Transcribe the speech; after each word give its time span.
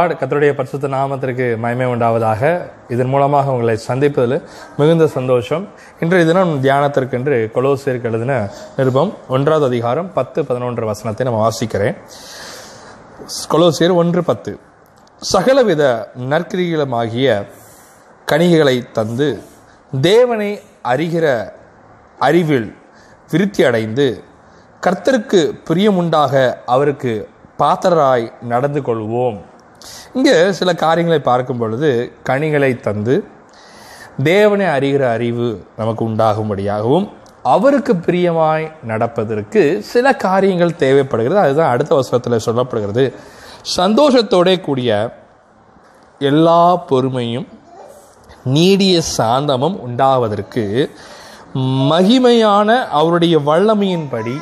ஆடு 0.00 0.14
கத்தருடைய 0.20 0.52
பரிசுத்த 0.56 0.88
நாமத்திற்கு 0.94 1.44
மயமே 1.62 1.84
உண்டாவதாக. 1.92 2.40
இதன் 2.94 3.10
மூலமாக 3.12 3.52
உங்களை 3.52 3.74
சந்திப்பதில் 3.86 4.34
மிகுந்த 4.78 5.04
சந்தோஷம். 5.14 5.64
இன்றைய 6.00 6.24
தினம் 6.30 6.52
தியானத்திற்கு 6.64 7.14
என்று 7.18 7.36
கொலோசியருக்கு 7.54 8.08
எழுதின 8.10 8.34
நிருபம் 8.78 9.12
ஒன்றாவது 9.28 9.66
அதிகாரம் 9.70 10.12
பத்து 10.18 10.44
பதினொன்று 10.44 10.84
வசனத்தை 10.90 11.26
நம்ம 11.26 11.40
வாசிக்கிறேன். 11.44 11.96
கொலோசியர் 13.52 13.96
ஒன்று 14.02 14.24
பத்து. 14.24 14.54
சகலவித 15.22 16.12
நற்கிரிகளுமாகிய 16.32 17.40
கணிகைகளை 18.32 18.76
தந்து 18.92 19.30
தேவனை 19.92 20.52
அறிகிற 20.92 21.26
அறிவில் 22.28 22.70
விருத்தி 23.30 23.64
அடைந்து 23.64 24.08
கர்த்தருக்கு 24.82 25.42
பிரியமுண்டாக 25.68 26.46
அவருக்கு 26.76 27.14
பாத்திரராய் 27.58 28.32
நடந்து 28.54 28.80
கொள்வோம். 28.80 29.38
இங்கே 30.14 30.52
சில 30.52 30.74
காரியங்களை 30.74 31.20
பார்க்கும் 31.20 31.58
பொழுது 31.58 32.12
கனிகளை 32.22 32.76
தந்து 32.76 33.24
தேவனை 34.22 34.66
அறிகிற 34.66 35.02
அறிவு 35.10 35.48
நமக்கு 35.76 36.08
உண்டாகும்படியாகவும் 36.08 37.08
அவருக்கு 37.42 37.94
பிரியமாய் 37.94 38.72
நடப்பதற்கு 38.82 39.82
சில 39.82 40.16
காரியங்கள் 40.16 40.76
தேவைப்படுகிறது. 40.76 41.40
அதுதான் 41.40 41.70
அடுத்த 41.70 41.94
வசனத்தில் 41.94 42.44
சொல்லப்படுகிறது. 42.46 43.12
சந்தோஷத்தோட 43.76 44.60
கூடிய 44.60 44.90
எல்லா 46.18 46.76
பொறுமையும் 46.76 47.46
நீடிய 48.44 49.00
சாந்தமும் 49.18 49.76
உண்டாவதற்கு 49.86 50.90
மகிமையான 51.90 52.88
அவருடைய 52.90 53.38
வல்லமையின்படி 53.38 54.36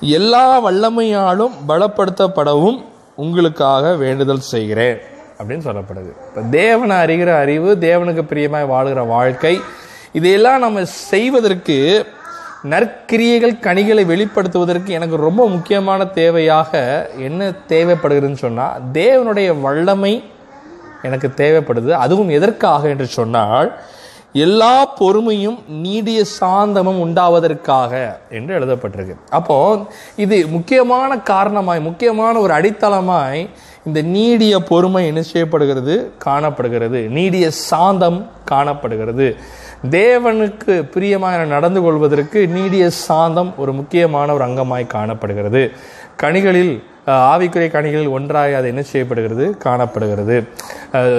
எல்லா 0.00 0.64
வல்லமையாலும் 0.64 1.54
பலப்படுத்தப்படவும் 1.68 2.78
உங்களுக்காக 3.16 3.94
வேண்டுதல் 3.94 4.48
செய்கிறேன் 4.52 4.98
அப்படின்னு 5.38 5.64
சொல்லப்படுது. 5.68 6.12
இப்போ 6.28 6.42
தேவனை 6.50 6.96
அறிகிற 7.04 7.30
அறிவு 7.44 7.70
தேவனுக்கு 7.80 8.22
பிரியமாய் 8.32 8.70
வாழ்கிற 8.74 9.02
வாழ்க்கை 9.14 9.54
இதையெல்லாம் 10.18 10.58
நம்ம 10.58 10.84
செய்வதற்கு 10.84 11.76
நற்கிரியைகள் 12.72 13.54
கனிகளை 13.58 14.04
வெளிப்படுத்துவதற்கு 14.12 14.90
எனக்கு 14.98 15.16
ரொம்ப 15.16 15.42
முக்கியமான 15.48 16.04
தேவையாக 16.14 16.70
என்ன 17.26 17.50
தேவைப்படுகிறதுன்னு 17.68 18.44
சொன்னால் 18.46 18.80
தேவனுடைய 18.92 19.48
வல்லமை 19.60 20.14
எனக்கு 21.02 21.28
தேவைப்படுது. 21.36 21.90
அதுவும் 22.04 22.28
எதற்காக 22.28 22.88
என்று 22.88 23.06
சொன்னால் 23.18 23.68
எல்லா 24.36 24.74
பொறுமையும் 25.00 25.58
நீடிய 25.84 26.18
சாந்தமும் 26.40 27.00
உண்டாவதற்காக 27.04 27.92
என்று 28.30 28.52
எழுதப்பட்டிருக்கு. 28.58 29.14
அப்போ 29.30 29.56
இது 30.16 30.46
முக்கியமான 30.46 31.18
காரணமாய் 31.18 31.80
முக்கியமான 31.80 32.38
ஒரு 32.38 32.52
அடித்தளமாய் 32.54 33.42
இந்த 33.86 34.00
நீடிய 34.16 34.58
பொறுமை 34.62 35.06
என்ன 35.06 35.22
செய்யப்படுகிறது? 35.22 35.94
காணப்படுகிறது. 36.18 37.00
நீடிய 37.18 37.50
சாந்தம் 37.50 38.18
காணப்படுகிறது. 38.44 39.36
தேவனுக்கு 39.90 40.74
பிரியமாக 40.82 41.44
நடந்து 41.44 41.80
கொள்வதற்கு 41.82 42.46
நீடிய 42.48 42.90
சாந்தம் 42.90 43.50
ஒரு 43.56 43.72
முக்கியமான 43.72 44.28
ஒரு 44.32 44.44
அங்கமாய் 44.44 44.86
காணப்படுகிறது. 44.86 45.62
கனிகளில் 46.22 46.74
ஆவிக்குறை 47.06 47.66
கனிகளில் 47.72 48.10
ஒன்றாக 48.10 48.56
அது 48.56 48.68
என்ன 48.68 48.82
செய்யப்படுகிறது? 48.82 49.44
காணப்படுகிறது. 49.58 50.36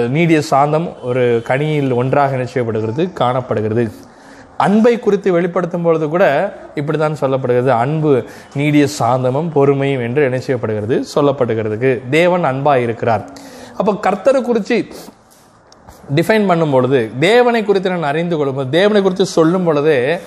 நீடிய 0.08 0.42
சாந்தம் 0.42 1.02
ஒரு 1.02 1.42
கனியில் 1.48 1.94
ஒன்றாக 1.94 2.32
என்ன 2.32 2.44
செய்யப்படுகிறது? 2.44 3.12
காணப்படுகிறது. 3.12 3.84
அன்பை 4.56 4.98
குறித்து 4.98 5.32
வெளிப்படுத்தும் 5.32 5.82
பொழுது 5.82 6.08
கூட 6.08 6.54
இப்படித்தான் 6.74 7.20
சொல்லப்படுகிறது. 7.20 7.68
அன்பு 7.84 8.24
நீடிய 8.54 8.86
சாந்தமும் 8.98 9.50
பொறுமையும் 9.54 10.02
என்று 10.06 10.22
என்ன 10.22 10.38
செய்யப்படுகிறது? 10.38 11.04
சொல்லப்படுகிறதுக்கு. 11.14 12.08
தேவன் 12.10 12.44
அன்பாக 12.44 12.80
இருக்கிறார். 12.80 13.24
அப்போ 13.76 13.92
கர்த்தரை 14.06 14.42
குறித்து 14.42 14.86
டிஃபைன் 16.14 16.46
பண்ணும் 16.46 16.70
பொழுது 16.70 17.10
தேவனை 17.18 17.64
குறித்து 17.64 17.90
நான் 17.90 18.02
அறிந்து 18.02 18.36
கொள்ளும்போது 18.36 18.70
தேவனை 18.70 19.02
குறித்து 19.02 19.26
சொல்லும் 19.26 19.64
பொழுதே 19.64 20.18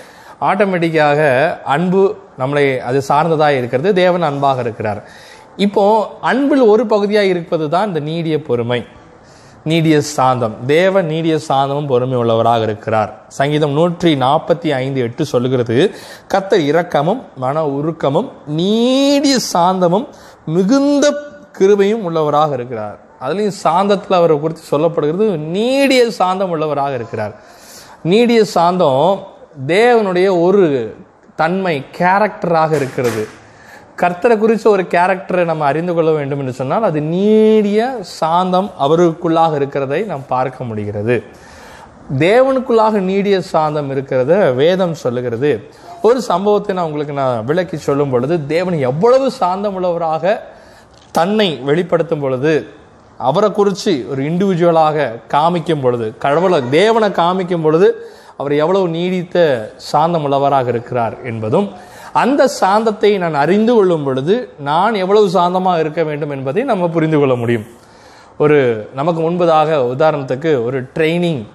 ஆட்டோமேட்டிக்காக 0.41 1.19
அன்பு 1.63 2.15
நம்மளை 2.39 2.77
அது 2.89 3.01
சார்ந்ததாக 3.01 3.57
இருக்கிறது. 3.57 3.93
தேவன் 3.93 4.21
அன்பாக 4.21 4.61
இருக்கிறார். 4.61 5.01
இப்போ 5.57 5.83
அன்பில் 6.21 6.61
ஒரு 6.61 6.85
பகுதியாக 6.85 7.27
இருப்பது 7.27 7.69
தான் 7.69 7.87
இந்த 7.87 7.99
நீடிய 7.99 8.41
பொறுமை 8.41 8.83
நீடிய 9.63 10.01
சாந்தம். 10.01 10.55
தேவ 10.65 11.01
நீடிய 11.01 11.39
சாந்தமும் 11.47 11.87
பொறுமை 11.87 12.17
உள்ளவராக 12.17 12.61
இருக்கிறார். 12.61 13.11
சங்கீதம் 13.27 13.71
நூற்றி 13.71 14.15
நாற்பத்தி 14.15 14.69
ஐந்து 14.73 15.01
எட்டு 15.01 15.25
சொல்லுகிறது 15.25 15.95
கத்த 16.33 16.53
இரக்கமும் 16.57 17.21
மன 17.35 17.65
உருக்கமும் 17.65 18.29
நீடிய 18.45 19.37
சாந்தமும் 19.53 20.07
மிகுந்த 20.45 21.13
கிருபையும் 21.59 22.05
உள்ளவராக 22.07 22.53
இருக்கிறார். 22.53 22.99
அதுலேயும் 23.21 23.59
சாந்தத்தில் 23.63 24.19
அவரை 24.19 24.39
குறித்து 24.39 24.63
சொல்லப்படுகிறது 24.71 25.37
நீடிய 25.37 26.09
சாந்தம் 26.09 26.53
உள்ளவராக 26.55 26.93
இருக்கிறார். 26.93 27.35
நீடிய 28.03 28.45
சாந்தம் 28.45 29.19
தேவனுடைய 29.67 30.41
ஒரு 30.41 30.95
தன்மை 31.35 31.83
கேரக்டராக 31.97 32.71
இருக்கிறது. 32.75 33.27
கர்த்தரை 33.97 34.37
குறித்த 34.37 34.69
ஒரு 34.69 34.83
கேரக்டரை 34.83 35.45
நம்ம 35.45 35.65
அறிந்து 35.65 35.93
கொள்ள 35.93 36.11
வேண்டும் 36.11 36.39
என்று 36.39 36.53
சொன்னால் 36.53 36.83
அது 36.83 37.01
நீடிய 37.01 37.97
சாந்தம் 38.19 38.69
அவருக்குள்ளாக 38.79 39.55
இருக்கிறதை 39.55 40.03
நாம் 40.03 40.25
பார்க்க 40.27 40.63
முடிகிறது. 40.63 41.23
தேவனுக்குள்ளாக 42.19 42.99
நீடிய 42.99 43.41
சாந்தம் 43.41 43.91
இருக்கிறத 43.95 44.53
வேதம் 44.55 44.93
சொல்லுகிறது. 44.93 45.51
ஒரு 46.01 46.21
சம்பவத்தை 46.21 46.75
நான் 46.75 46.85
உங்களுக்கு 46.85 47.13
நான் 47.13 47.45
விளக்கி 47.45 47.77
சொல்லும் 47.77 48.09
பொழுது 48.09 48.45
தேவன் 48.45 48.77
எவ்வளவு 48.79 49.31
சாந்தம் 49.31 49.75
உள்ளவராக 49.79 50.39
தன்னை 51.11 51.59
வெளிப்படுத்தும் 51.63 52.19
பொழுது 52.19 52.53
அவரை 53.19 53.51
குறித்து 53.51 54.05
ஒரு 54.09 54.21
இண்டிவிஜுவலாக 54.21 55.11
காமிக்கும் 55.33 55.81
பொழுது 55.81 56.13
கடவுளை 56.17 56.69
தேவனை 56.69 57.09
காமிக்கும் 57.09 57.61
பொழுது 57.61 57.87
அவர் 58.37 58.53
எவ்வளவு 58.53 58.87
நீடித்த 58.87 59.37
சாந்தம் 59.91 60.23
உள்ளவராக 60.23 60.67
இருக்கிறார் 60.67 61.15
என்பதும் 61.23 61.69
அந்த 62.13 62.49
சாந்தத்தை 62.61 63.17
நான் 63.17 63.33
அறிந்து 63.33 63.73
கொள்ளும் 63.73 64.03
பொழுது 64.03 64.53
நான் 64.59 64.93
எவ்வளவு 64.93 65.29
சாந்தமாக 65.29 65.79
இருக்க 65.79 66.03
வேண்டும் 66.03 66.29
என்பதை 66.29 66.63
நம்ம 66.63 66.89
புரிந்து 66.89 67.19
கொள்ள 67.19 67.35
முடியும். 67.35 67.67
ஒரு 68.37 68.89
நமக்கு 68.93 69.21
முன்பதாக 69.21 69.69
உதாரணத்துக்கு 69.95 70.63
ஒரு 70.63 70.89
ட்ரைனிங் 70.95 71.45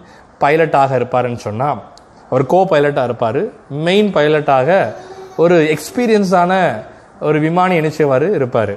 பைலட்டாக 0.40 0.90
இருப்பாருன்னு 1.00 1.36
சொன்னால் 1.36 1.82
அவர் 2.30 2.46
கோ 2.46 2.66
பைலட்டாக 2.70 3.04
இருப்பார். 3.04 3.48
மெயின் 3.68 4.14
பைலட்டாக 4.14 4.94
ஒரு 5.36 5.76
எக்ஸ்பீரியன்ஸான 5.76 6.82
ஒரு 7.20 7.40
விமானி 7.40 7.80
நினைச்சவார் 7.80 8.34
இருப்பார். 8.34 8.74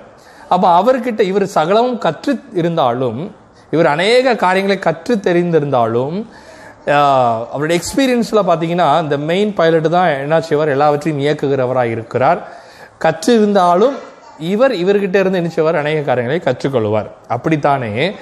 அப்போ 0.49 0.67
அவர்கிட்ட 0.81 1.19
இவர் 1.19 1.45
சகலமும் 1.45 1.97
கற்று 1.97 2.39
இருந்தாலும் 2.53 3.35
இவர் 3.71 3.85
அநேக 3.85 4.35
காரியங்களை 4.35 4.79
கற்று 4.79 5.15
தெரிந்திருந்தாலும் 5.15 6.25
அவருடைய 7.51 7.81
எக்ஸ்பீரியன்ஸில் 7.81 8.47
பார்த்தீங்கன்னா 8.49 9.01
இந்த 9.01 9.17
மெயின் 9.17 9.53
பைலட் 9.53 9.89
தான் 9.89 10.09
என்ன 10.25 10.41
செய்வார் 10.41 10.73
எல்லாவற்றையும் 10.75 11.21
இயக்குகிறவராக 11.25 11.93
இருக்கிறார். 11.95 12.39
கற்று 12.97 13.33
இருந்தாலும் 13.33 13.95
இவர் 14.53 14.71
இவர்கிட்ட 14.71 15.17
இருந்து 15.21 15.37
என்ன 15.37 15.49
செய்வார்? 15.49 15.75
அநேக 15.75 16.01
காரியங்களை 16.01 16.41
கற்றுக்கொள்வார். 16.45 17.09
அப்படித்தானே? 17.27 18.15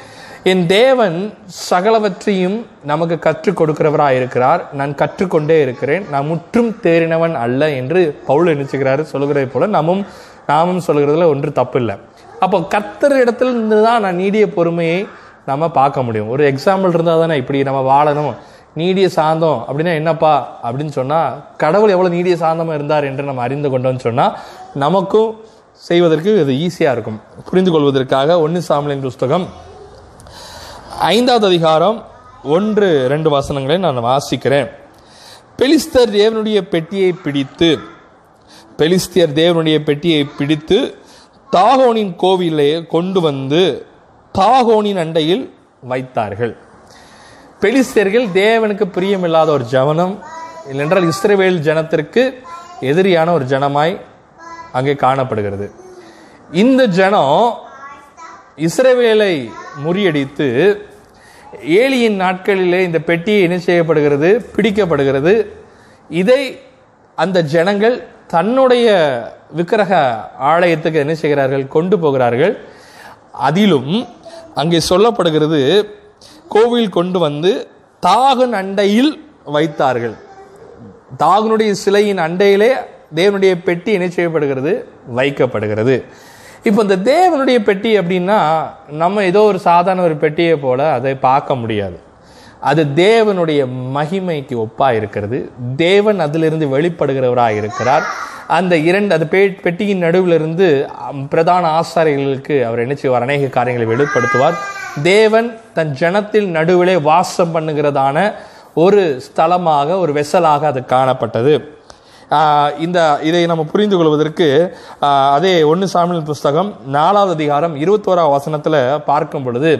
என் 0.43 0.65
தேவன் 0.67 1.33
சகலவற்றையும் 1.69 2.65
நமக்கு 2.83 3.19
கற்றுக் 3.19 3.61
கொடுக்கிறவராக 3.61 4.09
இருக்கிறார். 4.09 4.61
நான் 4.73 4.95
கற்றுக்கொண்டே 4.95 5.61
இருக்கிறேன். 5.61 6.05
நான் 6.11 6.25
முற்றும் 6.25 6.75
தேறினவன் 6.83 7.35
அல்ல 7.45 7.69
என்று 7.69 8.01
பவுல் 8.25 8.51
நினைச்சுக்கிறாரு 8.55 9.01
சொல்லுகிறதை 9.01 9.45
போல 9.45 9.65
நாமும் 9.65 10.05
நாமும் 10.47 10.81
சொல்கிறதுல 10.87 11.27
ஒன்று 11.27 11.51
தப்பு 11.51 11.79
இல்லை 11.79 11.95
அப்போ 12.39 12.61
கர்த்தர் 12.61 13.15
இடத்துல 13.23 13.51
இருந்து 13.53 13.83
தான் 13.83 14.01
நான் 14.01 14.15
நீடிய 14.15 14.49
பொறுமையை 14.49 15.07
நம்ம 15.45 15.69
பார்க்க 15.69 16.03
முடியும். 16.03 16.29
ஒரு 16.29 16.43
எக்ஸாம்பிள் 16.51 16.93
இருந்தால் 16.95 17.19
தானே 17.19 17.35
இப்படி 17.37 17.63
நம்ம 17.63 17.81
வாழணும். 17.93 18.33
நீடிய 18.79 19.07
சாந்தம் 19.17 19.59
அப்படின்னா 19.67 19.93
என்னப்பா 19.99 20.33
அப்படின்னு 20.67 20.93
சொன்னால் 20.99 21.37
கடவுள் 21.63 21.93
எவ்வளோ 21.95 22.09
நீடிய 22.15 22.35
சாந்தமாக 22.43 22.77
இருந்தார் 22.79 23.07
என்று 23.09 23.27
நம்ம 23.29 23.43
அறிந்து 23.47 23.69
கொண்டோம்னு 23.73 24.05
சொன்னால் 24.07 24.35
நமக்கும் 24.83 25.31
செய்வதற்கு 25.87 26.31
இது 26.43 26.53
ஈஸியாக 26.65 26.95
இருக்கும். 26.95 27.19
புரிந்து 27.49 27.71
கொள்வதற்காக 27.73 28.37
ஒன்று 28.45 28.61
சாமலின் 28.69 29.05
புஸ்தகம் 29.07 29.45
ஐந்தாவது 31.13 31.45
அதிகாரம் 31.51 31.97
ஒன்று 32.55 32.87
ரெண்டு 33.13 33.29
வசனங்களை 33.35 33.77
நான் 33.85 34.07
வாசிக்கிறேன். 34.09 34.69
பெலிஸ்தர் 35.59 36.13
தேவனுடைய 36.19 36.59
பெட்டியை 36.73 37.11
பிடித்து 37.25 37.69
பெலிஸ்தியர் 38.79 39.35
தேவனுடைய 39.41 39.77
பெட்டியை 39.89 40.23
பிடித்து 40.39 40.79
தாகோனின் 41.55 42.13
கோவிலே 42.23 42.71
கொண்டு 42.95 43.19
வந்து 43.27 43.61
தாகோனின் 44.35 44.99
அண்டையில் 45.03 45.45
வைத்தார்கள். 45.91 46.53
பெலிஸ்தர்கள் 47.61 48.25
தேவனுக்கு 48.41 48.85
பிரியமில்லாத 48.95 49.49
ஒரு 49.49 49.65
ஜவனம் 49.71 50.13
இல்லைன்றால் 50.71 51.07
இஸ்ரேவேல் 51.11 51.57
ஜனத்திற்கு 51.67 52.23
எதிரியான 52.89 53.31
ஒரு 53.37 53.45
ஜனமாய் 53.53 53.93
அங்கே 54.77 54.93
காணப்படுகிறது. 55.05 55.67
இந்த 56.61 56.81
ஜனம் 56.99 57.39
இஸ்ரேவேலை 58.67 59.33
முறியடித்து 59.85 60.47
ஏலியின் 61.81 62.17
நாட்களிலே 62.23 62.79
இந்த 62.87 62.99
பெட்டியை 63.09 63.41
என்ன 63.47 63.57
செய்யப்படுகிறது? 63.57 64.29
பிடிக்கப்படுகிறது. 64.55 65.33
இதை 66.09 66.41
அந்த 67.15 67.37
ஜனங்கள் 67.55 67.95
தன்னுடைய 68.27 68.87
விக்கிரக 69.59 69.91
ஆலயத்துக்கு 70.51 71.03
என்ன 71.05 71.15
செய்கிறார்கள்? 71.15 71.67
கொண்டு 71.67 71.95
போகிறார்கள். 71.99 72.53
அதிலும் 73.47 73.93
அங்கே 74.61 74.79
சொல்லப்படுகிறது 74.89 75.61
கோவில் 76.49 76.95
கொண்டு 76.97 77.19
வந்து 77.19 77.51
தாகன் 78.05 78.55
அண்டையில் 78.61 79.11
வைத்தார்கள். 79.55 80.15
தாகனுடைய 81.23 81.71
சிலையின் 81.83 82.23
அண்டையிலே 82.25 82.71
தேவனுடைய 83.15 83.53
பெட்டி 83.67 83.91
என்ன 83.97 84.07
செய்யப்படுகிறது? 84.09 84.73
வைக்கப்படுகிறது. 85.17 85.95
இப்போ 86.63 86.79
இந்த 86.85 86.97
தேவனுடைய 87.11 87.59
பெட்டி 87.67 87.91
அப்படின்னா 87.99 88.39
நம்ம 89.01 89.23
ஏதோ 89.23 89.41
ஒரு 89.51 89.59
சாதாரண 89.59 90.03
ஒரு 90.03 90.15
பெட்டியை 90.23 90.55
போல 90.55 90.91
அதை 90.91 91.15
பார்க்க 91.27 91.55
முடியாது. 91.55 91.97
அது 92.69 92.83
தேவனுடைய 92.95 93.61
மகிமைக்கு 93.97 94.55
ஒப்பா 94.65 94.87
இருக்கிறது. 94.99 95.37
தேவன் 95.75 96.19
அதிலிருந்து 96.25 96.67
வெளிப்படுகிறவராக 96.77 97.59
இருக்கிறார். 97.61 98.05
அந்த 98.57 98.73
இரண்டு 98.89 99.13
அந்த 99.15 99.27
பெ 99.31 99.39
பெட்டியின் 99.61 100.03
நடுவிலிருந்து 100.03 100.67
பிரதான 101.29 101.63
ஆசாரிகளுக்கு 101.79 102.57
அவர் 102.69 102.83
என்ன 102.85 102.95
செய்வார்? 102.95 103.25
அநேக 103.27 103.47
காரியங்களை 103.57 103.87
வெளிப்படுத்துவார். 103.93 104.57
தேவன் 105.03 105.47
தன் 105.77 105.91
ஜனத்தில் 105.99 106.47
நடுவிலே 106.57 106.95
வாசம் 107.09 107.53
பண்ணுகிறதான 107.55 108.17
ஒரு 108.83 109.01
ஸ்தலமாக 109.25 109.97
ஒரு 110.03 110.11
வெசலாக 110.17 110.65
அது 110.71 110.81
காணப்பட்டது. 110.93 111.53
இந்த 112.85 112.99
இதை 113.27 113.41
நம்ம 113.51 113.63
புரிந்து 113.71 113.97
கொள்வதற்கு 113.97 114.47
அதே 115.35 115.53
ஒன்று 115.71 115.87
சாமியின் 115.93 116.29
புஸ்தகம் 116.31 116.69
நாலாவது 116.95 117.33
அதிகாரம் 117.37 117.75
இருபத்தோராம் 117.83 118.33
வசனத்தில் 118.35 118.79
பார்க்கும் 119.09 119.45
பொழுது 119.45 119.71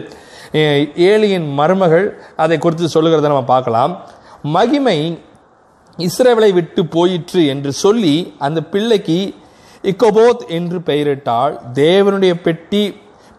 ஏலியின் 1.10 1.48
மருமகள் 1.58 2.06
அதை 2.44 2.58
குறித்து 2.58 2.88
சொல்லுகிறத 2.94 3.32
நம்ம 3.32 3.48
பார்க்கலாம். 3.54 3.94
மகிமை 4.56 4.98
இஸ்ரேவலை 5.98 6.50
விட்டு 6.58 6.82
போயிற்று 6.96 7.42
என்று 7.54 7.72
சொல்லி 7.84 8.16
அந்த 8.46 8.60
பிள்ளைக்கு 8.72 9.20
இக்கோபோத் 9.90 10.42
என்று 10.58 10.78
பெயரிட்டால் 10.88 11.54
தேவனுடைய 11.82 12.34
பெட்டி 12.46 12.82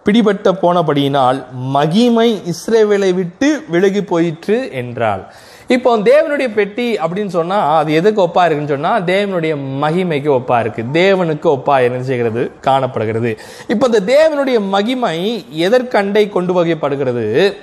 பிடிபட்ட 0.04 0.51
போனபடியினால் 0.51 1.44
மகிமை 1.51 2.42
இஸ்ரேவேலை 2.51 3.13
விட்டு 3.13 3.63
விலகி 3.68 4.01
போயிற்று 4.04 4.72
என்றாள். 4.72 5.24
இப்போ 5.68 5.98
தேவனுடைய 5.98 6.54
பெட்டி 6.54 6.86
அப்படின்னு 6.96 7.28
சொன்னா 7.28 7.78
அது 7.78 7.94
எதுக்கு 7.94 8.22
ஒப்பா 8.22 8.44
இருக்குன்னு 8.46 8.74
சொன்னா 8.74 9.00
தேவனுடைய 9.00 9.54
மகிமைக்கு 9.81 10.30
ஒப்பா 10.40 10.60
இருக்கு. 10.60 10.84
தேவனுக்கு 10.94 11.48
ஒப்பா 11.56 11.75
என்ன 11.84 12.04
செய்கிறது? 12.04 12.51
காணப்படுகிறது. 12.62 13.40
இப்போ 13.68 13.88
இந்த 13.92 14.01
தேவனுடைய 14.13 14.60
மகிமை 14.68 15.46
எதற்கண்டை 15.57 16.30
கொண்டு 16.30 16.63
வகைப்படுகிறது? 16.63 17.54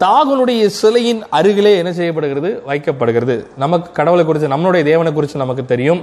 தாகனுடைய 0.00 0.66
சிலையின் 0.66 1.22
அருகிலே 1.30 1.76
என்ன 1.76 1.92
செய்யப்படுகிறது? 1.92 2.62
வைக்கப்படுகிறது. 2.68 3.46
நமக்கு 3.56 3.92
கடவுளை 3.92 4.24
குறித்து 4.24 4.48
நம்மளுடைய 4.48 4.82
தேவனை 4.82 5.12
குறித்து 5.12 5.38
நமக்கு 5.38 5.64
தெரியும். 5.64 6.02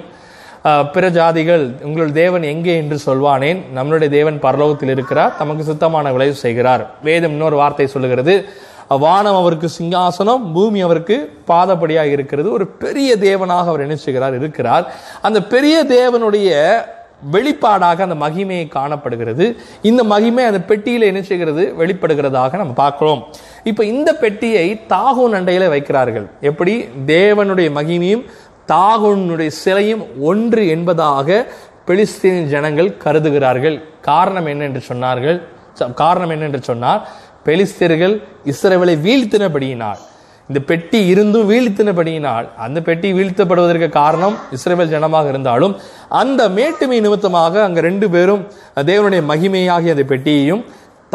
பிற 0.63 1.09
ஜாதிகள் 1.09 1.83
உங்கள் 1.83 2.11
தேவன் 2.11 2.43
எங்கே 2.43 2.75
என்று 2.77 2.97
சொல்வானேன். 3.05 3.59
நம்மளுடைய 3.75 4.09
தேவன் 4.09 4.39
பரலோகத்தில் 4.41 4.89
இருக்கிறார். 4.89 5.37
தமக்கு 5.37 5.63
சுத்தமான 5.63 6.11
விளைவு 6.11 6.33
செய்கிறார். 6.33 6.87
வேதம் 7.03 7.31
இன்னொரு 7.31 7.55
வார்த்தை 7.55 7.87
சொல்லுகிறது. 7.87 8.45
வானம் 8.87 9.35
அவருக்கு 9.35 9.69
சிங்காசனம் 9.79 10.53
பூமி 10.53 10.81
அவருக்கு 10.81 11.39
பாதப்படியாக 11.47 12.03
இருக்கிறது. 12.03 12.51
ஒரு 12.51 12.67
பெரிய 12.67 13.15
தேவனாக 13.15 13.67
அவர் 13.71 13.81
என்ன 13.81 13.95
செய்கிறார் 13.95 14.35
இருக்கிறார். 14.35 14.93
அந்த 15.21 15.43
பெரிய 15.43 15.83
தேவனுடைய 15.83 16.77
வெளிப்பாடாக 17.33 18.01
அந்த 18.01 18.15
மகிமையை 18.15 18.67
காணப்படுகிறது. 18.67 19.57
இந்த 19.81 20.03
மகிமை 20.03 20.43
அந்த 20.43 20.61
பெட்டியில் 20.61 21.01
என்ன 21.01 21.21
செய்கிறது? 21.21 21.73
வெளிப்படுகிறதாக 21.79 22.55
நம்ம 22.55 22.73
பார்க்கிறோம். 22.73 23.25
இப்போ 23.63 23.85
இந்த 23.85 24.13
பெட்டியை 24.13 24.81
தாகூன் 24.89 25.35
அண்டையில் 25.39 25.69
வைக்கிறார்கள். 25.69 26.27
எப்படி? 26.41 26.85
தேவனுடைய 27.07 27.69
மகிமையும் 27.79 28.23
தாகுனுடைய 28.71 29.51
சிலையும் 29.63 30.03
ஒன்று 30.29 30.63
என்பதாக 30.75 31.27
பெலிஸ்தீன் 31.87 32.49
ஜனங்கள் 32.53 32.89
கருதுகிறார்கள். 33.03 33.77
காரணம் 34.09 34.49
என்ன 34.53 34.63
என்று 34.69 34.81
சொன்னார்கள் 34.89 35.37
காரணம் 36.03 36.31
என்ன 36.33 36.45
என்று 36.49 36.61
சொன்னால் 36.69 37.01
பெலிஸ்தீர்கள் 37.47 38.13
இஸ்ரேவலை 38.51 38.95
வீழ்த்தினபடியினால். 39.05 39.99
இந்த 40.49 40.59
பெட்டி 40.69 40.99
இருந்தும் 41.11 41.47
வீழ்த்தினபடியினால். 41.51 42.45
அந்த 42.65 42.79
பெட்டி 42.87 43.09
வீழ்த்தப்படுவதற்கு 43.17 43.89
காரணம் 44.01 44.35
இஸ்ரவேல் 44.55 44.93
ஜனமாக 44.95 45.27
இருந்தாலும் 45.33 45.73
அந்த 46.21 46.41
மேட்டுமை 46.57 46.99
நிமித்தமாக 47.05 47.63
அங்கே 47.67 47.81
ரெண்டு 47.89 48.09
பேரும் 48.15 48.43
தேவனுடைய 48.89 49.23
மகிமையாகிய 49.31 49.95
அந்த 49.95 50.05
பெட்டியையும் 50.13 50.63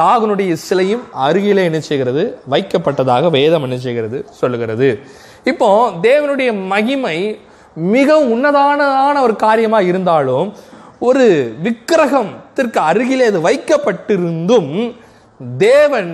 தாகனுடைய 0.01 0.53
சிலையும் 0.67 1.05
அருகிலே 1.27 1.65
என்ன 1.71 1.81
செய்கிறது? 1.89 2.23
வைக்கப்பட்டதாக 2.53 3.31
வேதம் 3.39 3.65
என்ன 3.67 3.79
செய்கிறது? 3.87 4.19
சொல்லுகிறது. 4.41 4.89
இப்போ 5.47 5.69
தேவனுடைய 6.03 6.69
மகிமை 6.69 7.17
மிக 7.77 8.19
உன்னதானதான 8.19 9.21
ஒரு 9.21 9.37
காரியமாக 9.37 9.83
இருந்தாலும் 9.83 10.49
ஒரு 11.01 11.25
விக்கிரகத்திற்கு 11.63 12.79
அருகிலே 12.81 13.27
அது 13.27 13.41
வைக்கப்பட்டிருந்தும் 13.41 14.73
தேவன் 15.57 16.11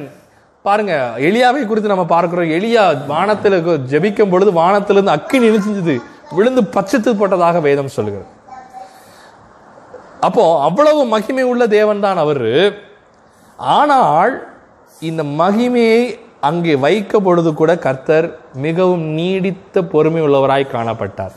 பாருங்க 0.65 0.95
எளியாவை 1.19 1.67
குறித்து 1.67 1.89
நம்ம 1.89 2.05
பார்க்கிறோம். 2.05 2.45
எளியா 2.49 3.07
வானத்தில் 3.07 3.57
ஜெபிக்கும் 3.91 4.31
பொழுது 4.31 4.51
வானத்திலிருந்து 4.53 5.11
அக்கி 5.11 5.39
நினைச்சிது 5.39 5.95
விழுந்து 6.35 6.63
பச்சத்து 6.75 7.11
போட்டதாக 7.13 7.61
வேதம் 7.61 7.89
சொல்லுகிறது 7.89 8.37
அப்போ 10.21 10.61
அவ்வளவு 10.63 11.05
மகிமை 11.05 11.43
உள்ள 11.43 11.67
தேவன் 11.67 12.01
தான் 12.01 12.17
அவர். 12.17 12.47
ஆனால் 13.59 14.33
இந்த 15.03 15.23
மகிமையை 15.23 16.01
அங்கே 16.47 16.75
வைக்க 16.85 17.21
பொழுது 17.27 17.51
கூட 17.61 17.73
கர்த்தர் 17.85 18.27
மிகவும் 18.65 19.05
நீடித்த 19.19 19.83
பொறுமை 19.93 20.21
உள்ளவராய் 20.27 20.73
காணப்பட்டார். 20.75 21.35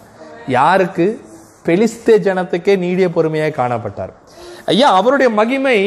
யாருக்கு? 0.57 1.05
பெலிஸ்தே 1.67 2.15
ஜனத்துக்கே 2.27 2.73
நீடிய 2.83 3.07
பொறுமையாக 3.15 3.55
காணப்பட்டார். 3.61 4.11
ஐயா 4.73 4.89
அவருடைய 4.99 5.29
மகிமை 5.39 5.77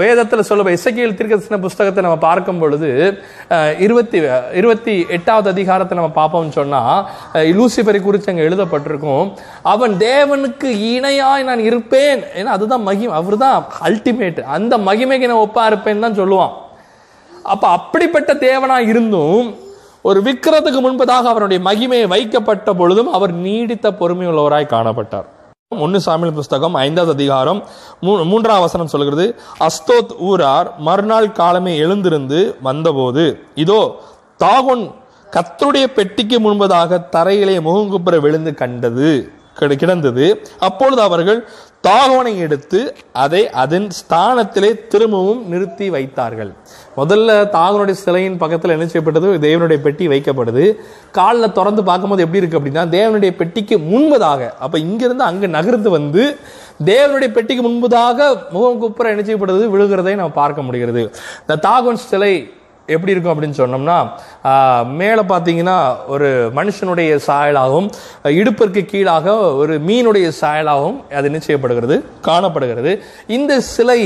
வேதத்தில் 0.00 0.46
சொல்ல 0.48 0.72
இசைக்கியல் 0.76 1.16
தீர்க்கதரிசன 1.16 1.58
புஸ்தகத்தை 1.64 2.02
நம்ம 2.04 2.18
பார்க்கும் 2.28 2.60
பொழுது 2.62 2.88
இருபத்தி 3.84 4.18
இருபத்தி 4.60 4.94
எட்டாவது 5.16 5.48
அதிகாரத்தை 5.54 5.96
நம்ம 5.98 6.12
பார்ப்போம்னு 6.20 6.56
சொன்னால் 6.58 7.50
லூசிபரை 7.58 8.00
குறித்து 8.06 8.32
அங்கே 8.32 8.46
எழுதப்பட்டிருக்கும். 8.48 9.26
அவன் 9.72 9.94
தேவனுக்கு 10.06 10.70
இணையாய் 10.94 11.48
நான் 11.50 11.66
இருப்பேன். 11.68 12.22
ஏன்னா 12.38 12.56
அதுதான் 12.58 12.86
மகிமை. 12.88 13.12
அவர்தான் 13.20 13.68
அல்டிமேட் 13.88 14.40
அந்த 14.56 14.76
மகிமைக்கு 14.88 15.30
நான் 15.32 15.44
ஒப்பா 15.46 15.64
இருப்பேன்னு 15.72 16.06
தான் 16.06 16.20
சொல்லுவான். 16.22 16.54
அப்ப 17.42 17.68
அப்படிப்பட்ட 17.68 18.34
தேவனா 18.34 18.78
இருந்தும் 18.78 19.56
ஒரு 20.02 20.22
விக்கிரத்துக்கு 20.22 20.80
முன்பதாக 20.80 21.22
அவருடைய 21.22 21.70
மகிமையை 21.70 22.06
வைக்கப்பட்ட 22.06 22.72
பொழுதும் 22.72 23.12
அவர் 23.12 23.32
நீடித்த 23.32 23.92
பொறுமை 23.92 24.26
உள்ளவராய் 24.26 24.70
காணப்பட்டார். 24.70 25.24
ஒன்னு 25.68 26.00
சாமியல் 26.06 26.32
புஸ்தகம் 26.32 26.74
ஐந்தாவது 26.74 27.12
அதிகாரம் 27.12 27.64
மூ- 28.02 28.24
மூன்றாம் 28.24 28.60
வசனம் 28.60 28.86
சொல்கிறது 28.86 29.40
அஸ்தோத் 29.60 30.18
ஊரார் 30.18 30.74
மறுநாள் 30.78 31.32
காலமே 31.32 31.76
எழுந்திருந்து 31.76 32.56
வந்தபோது 32.62 33.42
இதோ 33.54 33.96
தாகொன் 34.38 34.94
கத்தருடைய 35.30 35.86
பெட்டிக்கு 35.86 36.40
முன்பதாக 36.40 37.00
தரையிலே 37.12 37.60
முகங்குப்புற 37.60 38.18
விழுந்து 38.18 38.54
கண்டது 38.54 39.32
கிடந்தது. 39.54 40.46
அப்பொழுது 40.58 41.02
அவர்கள் 41.02 41.48
தாகோனை 41.86 42.32
எடுத்து 42.44 42.80
அதை 43.22 43.40
அதன் 43.62 43.86
ஸ்தானத்திலே 43.98 44.70
திரும்பவும் 44.92 45.40
நிறுத்தி 45.52 45.86
வைத்தார்கள். 45.94 46.50
முதல்ல 46.98 47.36
தாகனுடைய 47.54 47.96
சிலையின் 48.02 48.36
பக்கத்தில் 48.42 48.74
என்ன 48.74 48.86
செய்யப்பட்டது? 48.86 49.28
தேவனுடைய 49.46 49.78
பெட்டி 49.86 50.08
வைக்கப்படுது. 50.12 50.64
காலில் 51.18 51.54
திறந்து 51.58 51.84
பார்க்கும்போது 51.88 52.24
எப்படி 52.26 52.42
இருக்கு 52.42 52.58
அப்படின்னா 52.60 52.84
தேவனுடைய 52.96 53.32
பெட்டிக்கு 53.40 53.78
முன்பதாக 53.92 54.50
அப்போ 54.64 54.78
இங்கிருந்து 54.86 55.24
அங்கே 55.30 55.50
நகர்ந்து 55.56 55.90
வந்து 55.98 56.24
தேவனுடைய 56.92 57.30
பெட்டிக்கு 57.36 57.64
முன்பதாக 57.68 58.30
முகம் 58.54 58.80
குப்புற 58.84 59.08
என்ன 59.14 59.24
செய்யப்படுது? 59.28 59.64
விழுகிறதை 59.74 60.14
நம்ம 60.20 60.38
பார்க்க 60.42 60.68
முடிகிறது. 60.68 61.04
இந்த 61.42 61.60
தாகோன் 61.68 62.06
சிலை 62.10 62.34
எப்படி 62.94 63.12
இருக்கும் 63.14 63.34
அப்படின்னு 63.34 63.58
சொன்னோம்னா 63.62 63.98
மேலே 65.00 65.22
பார்த்தீங்கன்னா 65.32 65.76
ஒரு 66.14 66.28
மனுஷனுடைய 66.58 67.10
சாயலாகவும் 67.28 67.88
இடுப்பிற்கு 68.40 68.82
கீழாக 68.92 69.36
ஒரு 69.62 69.76
மீனுடைய 69.88 70.28
சாயலாகவும் 70.40 70.98
அது 71.18 71.34
நிச்சயப்படுகிறது 71.36 71.98
காணப்படுகிறது. 72.28 72.94
இந்த 73.38 73.60
சிலை 73.74 74.00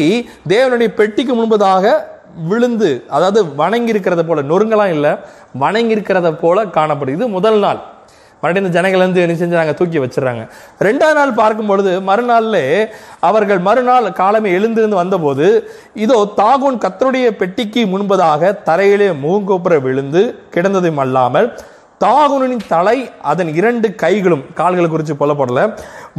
தேவனுடைய 0.48 0.90
பெட்டிக்கு 1.00 1.34
முன்பதாக 1.40 1.94
விழுந்து 2.50 2.90
அதாவது 3.16 3.40
வணங்கி 3.62 3.92
இருக்கிறத 3.92 4.22
போல 4.28 4.42
நொறுங்கலாம் 4.52 4.94
இல்லை 4.96 5.12
வணங்கி 5.64 5.94
இருக்கிறத 5.96 6.30
போல 6.44 6.64
காணப்படுகிறது. 6.78 7.34
முதல் 7.38 7.60
நாள். 7.66 7.80
மறுபடியும் 8.44 8.66
இந்த 8.66 8.76
ஜனங்கள் 8.78 9.04
வந்து 9.06 9.22
என்ன 9.24 9.34
செஞ்சாங்க 9.42 9.74
தூக்கி 9.80 9.98
வச்சிடறாங்க. 10.04 10.44
ரெண்டாவது 10.86 11.18
நாள் 11.20 11.38
பார்க்கும் 11.42 11.70
பொழுது 11.72 11.92
மறுநாள்ல 12.08 12.56
அவர்கள் 13.28 13.60
மறுநாள் 13.68 14.08
காலமே 14.22 14.50
எழுந்திருந்து 14.60 15.02
வந்தபோது 15.02 15.46
இதோ 16.06 16.18
தாகூன் 16.40 16.82
கத்தருடைய 16.86 17.28
பெட்டிக்கு 17.42 17.84
முன்பதாக 17.92 18.52
தரையிலே 18.70 19.08
முகங்கோப்புற 19.22 19.76
விழுந்து 19.86 20.22
கிடந்ததும் 20.56 21.00
அல்லாமல் 21.04 21.48
தாகுனின் 22.04 22.64
தலை 22.72 22.96
அதன் 23.30 23.50
இரண்டு 23.58 23.88
கைகளும் 24.02 24.42
கால்களை 24.58 24.88
குறித்து 24.88 25.14
புலப்படல 25.20 25.60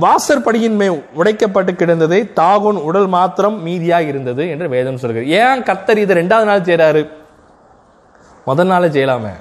வாசற்படியின் 0.04 0.78
மே 0.80 0.88
உடைக்கப்பட்டு 1.20 1.72
கிடந்ததை 1.82 2.20
தாகுன் 2.40 2.80
உடல் 2.90 3.10
மாத்திரம் 3.16 3.58
மீதியாக 3.66 4.10
இருந்தது 4.12 4.44
என்று 4.54 4.68
வேதம் 4.76 5.02
சொல்கிறது. 5.02 5.28
ஏன் 5.42 5.66
கத்தர் 5.70 6.02
இதை 6.04 6.16
ரெண்டாவது 6.22 6.50
நாள் 6.52 6.66
செய்கிறாரு 6.70 7.04
முதல் 8.50 8.72
நாளே 8.72 8.90
செய்யலாமே. 8.96 9.34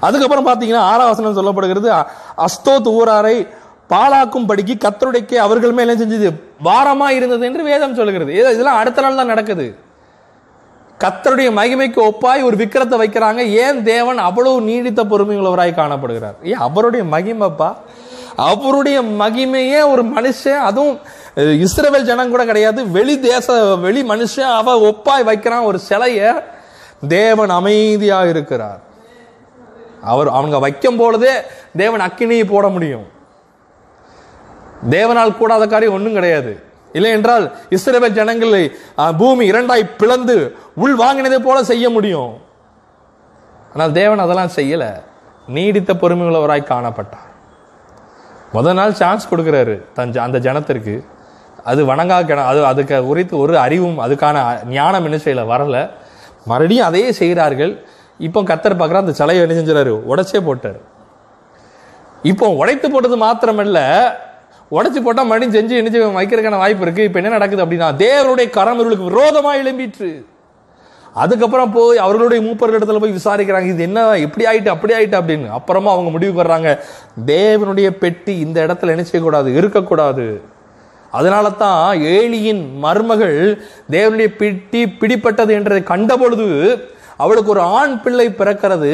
அதுக்கப்புறம் 0.00 0.46
பார்த்தீங்கன்னா 0.46 0.84
ஆறாவசனம் 0.92 1.38
சொல்லப்படுகிறது 1.38 2.04
அஸ்தோத் 2.36 2.90
ஊராரை 2.98 3.48
பாழாக்கும் 3.90 4.46
படிக்கு 4.46 4.74
கத்தருடைக்கு 4.84 5.34
அவர்கள் 5.34 5.72
மேலே 5.72 5.92
என்ன 5.92 6.04
செஞ்சது? 6.04 6.28
பாரமா 6.64 7.08
இருந்தது 7.08 7.46
என்று 7.46 7.62
வேதம் 7.62 7.94
சொல்லுகிறது. 7.94 8.34
இதெல்லாம் 8.34 8.76
அடுத்த 8.76 9.00
நாள் 9.00 9.14
தான் 9.14 9.26
நடக்குது. 9.26 9.76
கத்தருடைய 11.00 11.50
மகிமைக்கு 11.58 12.10
ஒப்பாய் 12.10 12.42
ஒரு 12.42 12.56
விக்கிரத்தை 12.56 12.98
வைக்கிறாங்க. 12.98 13.36
ஏன் 13.36 13.82
தேவன் 13.82 14.18
அவ்வளவு 14.18 14.60
நீடித்த 14.60 15.04
பொறுமையுள்ளவராய் 15.04 15.78
காணப்படுகிறார்? 15.80 16.36
ஏன் 16.42 16.62
அவருடைய 16.68 17.06
மகிமைப்பா? 17.16 17.74
அவருடைய 18.36 19.02
மகிமையே 19.02 19.90
ஒரு 19.90 20.02
மனுஷன் 20.04 20.58
அதுவும் 20.58 21.00
இஸ்ரேல் 21.34 22.04
ஜனம் 22.04 22.30
கூட 22.30 22.44
கிடையாது. 22.44 22.90
வெளி 22.90 23.20
தேச 23.20 23.76
வெளி 23.76 24.02
மனுஷன் 24.02 24.54
அவ 24.60 24.76
ஒப்பாய் 24.90 25.24
வைக்கிறான் 25.24 25.60
ஒரு 25.60 25.80
சிலைய. 25.88 26.42
தேவன் 27.08 27.50
அமைதியா 27.50 28.24
இருக்கிறார் 28.24 28.80
அவர் 30.10 30.28
அவங்க 30.38 30.56
வைக்கும் 30.64 31.00
பொழுதே 31.00 31.34
தேவன் 31.80 32.04
அக்கினியை 32.06 32.44
போட 32.52 32.66
முடியும். 32.74 33.06
தேவனால் 34.94 35.36
கூடாத 35.38 35.64
காரியம் 35.72 35.96
ஒன்றும் 35.96 36.16
கிடையாது. 36.18 36.52
இல்லை 36.96 37.10
என்றால் 37.16 37.44
இஸ்ரேல் 37.76 38.14
ஜனங்களை 38.18 38.62
பூமி 39.20 39.44
இரண்டாய் 39.52 39.84
பிளந்து 40.00 40.36
உள் 40.84 40.96
வாங்கினதை 41.02 41.38
போல 41.46 41.58
செய்ய 41.70 41.86
முடியும். 41.96 42.32
ஆனால் 43.72 43.94
தேவன் 44.00 44.24
அதெல்லாம் 44.24 44.56
செய்யல. 44.56 44.86
நீடித்த 45.56 45.92
பொறுமையுள்ளவராய் 46.00 46.70
காணப்பட்டார். 46.72 47.30
முதல் 48.56 48.78
நாள் 48.78 48.98
சான்ஸ் 49.00 49.30
கொடுக்குறாரு 49.30 49.74
தன் 49.96 50.12
அந்த 50.26 50.38
ஜனத்திற்கு. 50.46 50.94
அது 51.70 51.80
வணங்கா 51.90 52.18
கிண 52.28 52.40
அது 52.50 52.60
அதுக்கு 52.70 52.96
குறித்து 53.08 53.34
ஒரு 53.44 53.54
அறிவும் 53.64 53.98
அதுக்கான 54.04 54.36
ஞானம் 54.76 55.04
என்ன 55.08 55.18
செய்யல 55.24 55.42
வரல. 55.52 55.78
மறுபடியும் 56.50 56.86
அதையே 56.86 57.10
செய்கிறார்கள். 57.20 57.72
இப்போ 58.26 58.40
கத்தர் 58.50 58.78
பார்க்குற 58.80 59.02
அந்த 59.04 59.14
சிலையை 59.20 59.42
என்ன 59.44 59.54
செஞ்சுறாரு 59.58 59.92
உடைச்சே 60.10 60.40
போட்டார். 60.48 60.80
இப்போ 62.32 62.48
உடைத்து 62.60 62.86
போட்டது 62.90 63.16
மாத்திரமல்ல 63.24 63.78
உடைச்சு 64.76 65.00
போட்டால் 65.04 65.26
மறுபடியும் 65.30 65.56
செஞ்சு 65.56 65.78
என்ன 65.80 66.18
வைக்கிறதுக்கான 66.18 66.60
வாய்ப்பு 66.60 66.84
இருக்கு. 66.86 67.06
இப்போ 67.08 67.18
என்ன 67.20 67.32
நடக்குது 67.36 67.64
அப்படின்னா 67.64 67.88
தேவனுடைய 68.04 68.46
கரம் 68.58 68.78
இவர்களுக்கு 68.78 69.08
விரோதமாக 69.10 69.60
எழும்பிற்று. 69.62 70.10
அதுக்கப்புறம் 71.22 71.72
போய் 71.74 71.98
அவர்களுடைய 72.04 72.40
மூப்பர்கள் 72.44 72.78
இடத்துல 72.78 73.00
போய் 73.02 73.16
விசாரிக்கிறாங்க 73.16 73.68
இது 73.72 73.82
என்ன 73.88 74.04
இப்படி 74.26 74.44
ஆயிட்டு 74.50 74.70
அப்படி 74.74 74.92
ஆயிட்டு 74.98 75.18
அப்படின்னு. 75.20 75.48
அப்புறமா 75.58 75.90
அவங்க 75.94 76.10
முடிவு 76.14 76.32
வர்றாங்க 76.40 76.68
தேவனுடைய 77.32 77.88
பெட்டி 78.04 78.34
இந்த 78.44 78.58
இடத்துல 78.66 78.94
என்ன 78.94 79.04
செய்யக்கூடாது? 79.08 79.50
இருக்கக்கூடாது. 79.60 80.26
அதனால 81.18 81.46
தான் 81.64 81.82
ஏழியின் 82.14 82.62
மருமகள் 82.84 83.38
தேவனுடைய 83.94 84.28
பெட்டி 84.42 84.82
பிடிப்பட்டது 85.00 85.52
என்றதை 85.58 85.82
கண்டபொழுது 85.92 86.48
அவளுக்கு 87.22 87.50
ஒரு 87.54 87.62
ஆண் 87.78 87.94
பிள்ளை 88.04 88.26
பிறக்கிறது. 88.38 88.92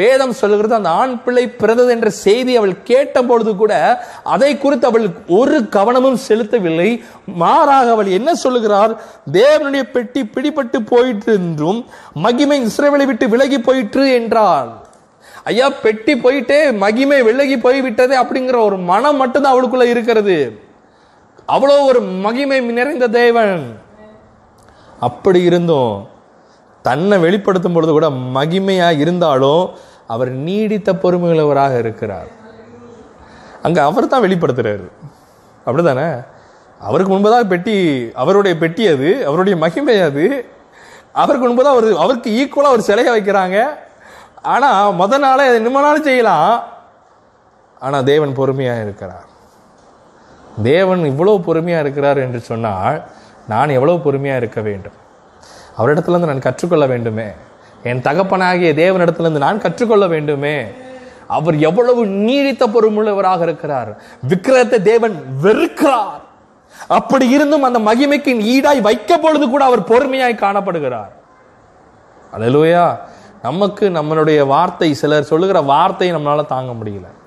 வேதம் 0.00 0.34
சொல்கிறது 0.40 0.74
அந்த 0.78 0.90
ஆண் 1.00 1.14
பிள்ளை 1.24 1.44
பிறந்தது 1.60 1.90
என்ற 1.96 2.10
செய்தி 2.24 2.52
அவள் 2.56 2.74
கேட்ட 2.90 3.22
பொழுது 3.30 3.52
கூட 3.60 3.72
அதை 4.34 4.50
குறித்து 4.58 4.86
அவள் 4.90 5.06
ஒரு 5.40 5.58
கவனமும் 5.76 6.18
செலுத்தவில்லை. 6.28 6.90
மாறாக 7.42 7.90
அவள் 7.90 8.10
என்ன 8.18 8.34
சொல்லுகிறார்? 8.44 8.94
தேவனுடைய 9.32 9.84
பெட்டி 9.92 10.22
பிடிபட்டு 10.34 10.80
போயிற்று 10.92 11.32
என்றும் 11.32 11.80
மகிமை 12.26 12.58
இஸ்ரேவலை 12.66 13.06
விட்டு 13.06 13.28
விலகி 13.28 13.60
போயிற்று 13.60 14.04
என்றாள். 14.18 14.70
ஐயா 15.44 15.66
பெட்டி 15.82 16.12
போயிட்டே 16.14 16.60
மகிமை 16.84 17.18
விலகி 17.22 17.56
போய்விட்டதே 17.56 18.16
அப்படிங்கிற 18.22 18.56
ஒரு 18.64 18.76
மனம் 18.90 19.20
மட்டும்தான் 19.20 19.54
அவளுக்குள்ள 19.54 19.84
இருக்கிறது. 19.94 20.36
அவ்வளோ 21.52 21.74
ஒரு 21.90 22.00
மகிமை 22.24 22.58
நிறைந்த 22.78 23.06
தேவன். 23.20 23.54
அப்படி 25.06 25.40
இருந்தும். 25.42 25.94
தன்னை 26.86 27.16
வெளிப்படுத்தும் 27.24 27.76
பொழுது 27.76 27.92
கூட 27.92 28.08
மகிமையாக 28.36 29.00
இருந்தாலும் 29.04 29.64
அவர் 30.14 30.30
நீடித்த 30.46 30.90
பொறுமையுள்ளவராக 31.02 31.74
இருக்கிறார். 31.78 32.28
அங்கே 33.66 33.80
அவர் 33.88 34.12
தான் 34.12 34.24
வெளிப்படுத்துறாரு. 34.26 34.86
அப்படிதானே? 35.66 36.08
அவருக்கு 36.80 37.12
முன்பதாக 37.14 37.44
பெட்டி 37.52 37.76
அவருடைய 38.22 38.54
பெட்டி 38.62 38.84
அது 38.94 39.08
அவருடைய 39.28 39.54
மகிமை 39.64 39.96
அது. 40.08 40.26
அவருக்கு 41.22 41.46
முன்பதாக 41.48 41.76
அவர் 41.76 41.88
அவருக்கு 42.04 42.30
ஈக்குவலாக 42.40 42.76
ஒரு 42.76 42.84
சிலையை 42.88 43.12
வைக்கிறாங்க. 43.16 43.58
ஆனால் 44.54 44.94
முத 45.00 45.18
நாளே 45.24 45.46
அதை 45.50 45.58
நிம்மனாலும் 45.66 46.06
செய்யலாம். 46.08 46.52
ஆனால் 47.86 48.06
தேவன் 48.10 48.38
பொறுமையாக 48.38 48.84
இருக்கிறார். 48.86 49.26
தேவன் 50.70 51.02
இவ்வளோ 51.10 51.34
பொறுமையாக 51.48 51.84
இருக்கிறார் 51.84 52.18
என்று 52.26 52.40
சொன்னால் 52.50 52.96
நான் 53.52 53.76
எவ்வளோ 53.78 53.96
பொறுமையாக 54.06 54.40
இருக்க 54.42 54.60
வேண்டும்? 54.68 54.96
அவரிடத்துலேருந்து 55.78 56.26
நான் 56.26 56.38
கற்றுக்கொள்ள 56.38 56.86
வேண்டுமே. 56.86 57.26
என் 57.82 58.02
தகப்பனாகிய 58.02 58.74
தேவனிடத்திலிருந்து 58.74 59.38
நான் 59.38 59.60
கற்றுக்கொள்ள 59.60 60.06
வேண்டுமே. 60.06 60.64
அவர் 61.26 61.58
எவ்வளவு 61.58 62.06
நீடித்த 62.06 62.66
பொறுமுள்ளவராக 62.66 63.42
இருக்கிறார். 63.42 64.02
விக்கிரத்தை 64.28 64.82
தேவன் 64.82 65.24
வெறுக்கிறார். 65.42 66.26
அப்படி 66.88 67.28
இருந்தும் 67.28 67.62
அந்த 67.62 67.78
மகிமைக்கு 67.78 68.40
ஈடாய் 68.40 68.80
வைக்க 68.80 69.18
பொழுது 69.18 69.48
கூட 69.48 69.64
அவர் 69.64 69.80
பொறுமையாய் 69.80 70.40
காணப்படுகிறார். 70.40 71.12
அல்லேலூயா. 72.36 72.98
நமக்கு 73.42 73.88
நம்மளுடைய 73.88 74.46
வார்த்தை 74.46 74.94
சிலர் 74.94 75.22
சொல்லுகிற 75.22 75.60
வார்த்தையை 75.60 76.16
நம்மளால 76.16 76.46
தாங்க 76.46 76.72
முடியல. 76.72 77.17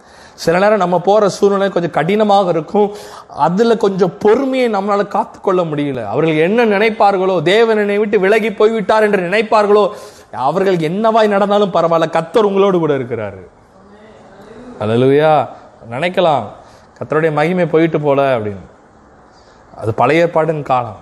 சில 0.44 0.60
நேரம் 0.64 0.84
நம்ம 0.84 0.98
போகிற 1.08 1.30
சூழ்நிலை 1.38 1.68
கொஞ்சம் 1.76 1.96
கடினமாக 1.98 2.54
இருக்கும். 2.56 2.88
அதில் 3.48 3.82
கொஞ்சம் 3.84 4.14
பொறுமையை 4.24 4.68
நம்மளால் 4.76 5.14
காத்துக்கொள்ள 5.16 5.62
முடியல. 5.72 6.04
அவர்கள் 6.14 6.44
என்ன 6.48 6.66
நினைப்பார்களோ 6.74 7.36
தேவனை 7.52 7.98
விட்டு 8.04 8.20
விலகி 8.26 8.52
போய்விட்டார் 8.62 9.06
என்று 9.08 9.28
நினைப்பார்களோ 9.28 9.84
அவர்கள் 10.50 10.78
என்னவாய் 10.90 11.34
நடந்தாலும் 11.36 11.76
பரவாயில்ல. 11.76 12.10
கத்தர் 12.18 12.50
உங்களோடு 12.50 12.78
கூட 12.84 12.94
இருக்கிறாரு. 13.00 13.44
அல்லேலூயா 14.84 15.32
நினைக்கலாம். 15.94 16.46
கத்தருடைய 16.98 17.32
மகிமை 17.40 17.66
போயிட்டு 17.74 18.00
போல 18.08 18.22
அப்படின்னு. 18.36 18.66
அது 19.82 19.92
பழைய 20.02 20.26
ஏற்பாட்டின் 20.26 20.68
காலம். 20.72 21.00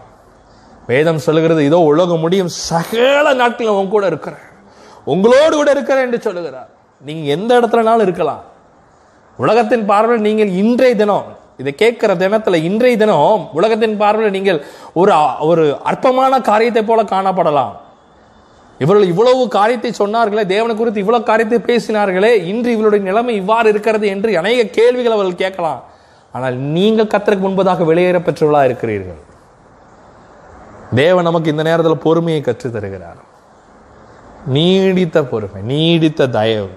வேதம் 0.91 1.23
சொல்லுகிறது 1.25 1.61
இதோ 1.69 1.79
உலகம் 1.91 2.23
முடியும் 2.25 2.51
சகல 2.67 3.33
நாட்களும் 3.41 3.77
உங்க 3.79 3.93
கூட 3.95 4.05
இருக்கிறேன். 4.11 4.45
உங்களோடு 5.13 5.53
கூட 5.59 5.69
இருக்கிறேன் 5.75 6.05
என்று 6.07 6.19
சொல்லுகிறார். 6.27 6.69
நீங்கள் 7.07 7.33
எந்த 7.35 7.51
இடத்துலனாலும் 7.59 8.05
இருக்கலாம். 8.07 8.43
உலகத்தின் 9.39 9.85
பார்வையில் 9.85 10.25
நீங்கள் 10.27 10.51
இன்றைய 10.61 10.95
தினம் 10.95 11.27
இதை 11.57 11.71
கேட்கிற 11.75 12.15
தினத்தில் 12.15 12.63
இன்றைய 12.63 12.97
தினம் 12.97 13.49
உலகத்தின் 13.53 13.97
பார்வையில் 13.97 14.35
நீங்கள் 14.37 14.59
ஒரு 14.93 15.13
ஒரு 15.39 15.77
அற்பமான 15.83 16.41
காரியத்தை 16.49 16.83
போல 16.83 17.03
காணப்படலாம். 17.03 17.73
இவர்கள் 18.79 19.07
இவ்வளவு 19.07 19.47
காரியத்தை 19.47 19.91
சொன்னார்களே 19.99 20.43
தேவனை 20.45 20.75
குறித்து 20.75 20.99
இவ்வளவு 20.99 21.23
காரியத்தை 21.23 21.59
பேசினார்களே 21.69 22.31
இன்று 22.51 22.71
இவருடைய 22.71 23.05
நிலைமை 23.05 23.35
இவ்வாறு 23.35 23.69
இருக்கிறது 23.69 24.07
என்று 24.07 24.37
அநேக 24.37 24.63
கேள்விகள் 24.77 25.11
அவர்கள் 25.11 25.41
கேட்கலாம். 25.43 25.81
ஆனால் 26.31 26.55
நீங்கள் 26.75 27.11
கத்தருக்கு 27.13 27.45
முன்பதாக 27.47 27.85
வெளியேற 27.85 28.19
பெற்றவர்களா 28.19 28.63
இருக்கிறீர்கள். 28.63 29.21
தேவன் 30.95 31.23
நமக்கு 31.23 31.51
இந்த 31.51 31.63
நேரத்தில் 31.63 32.03
பொறுமையை 32.07 32.41
கற்றுத் 32.41 32.73
தருகிறார் 32.73 33.19
நீடித்த 34.47 35.23
பொறுமை 35.23 35.61
நீடித்த 35.61 36.27
தயவு. 36.27 36.69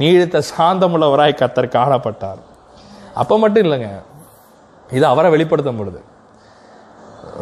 நீடித்த 0.00 0.42
சாந்தமுள்ளவராய் 0.52 1.40
கத்தர் 1.40 1.74
காணப்பட்டார். 1.76 2.40
அப்போ 3.22 3.34
மட்டும் 3.42 3.64
இல்லைங்க. 3.66 3.90
இது 4.96 5.04
அவரை 5.12 5.30
வெளிப்படுத்தும் 5.30 5.80
பொழுது. 5.80 6.00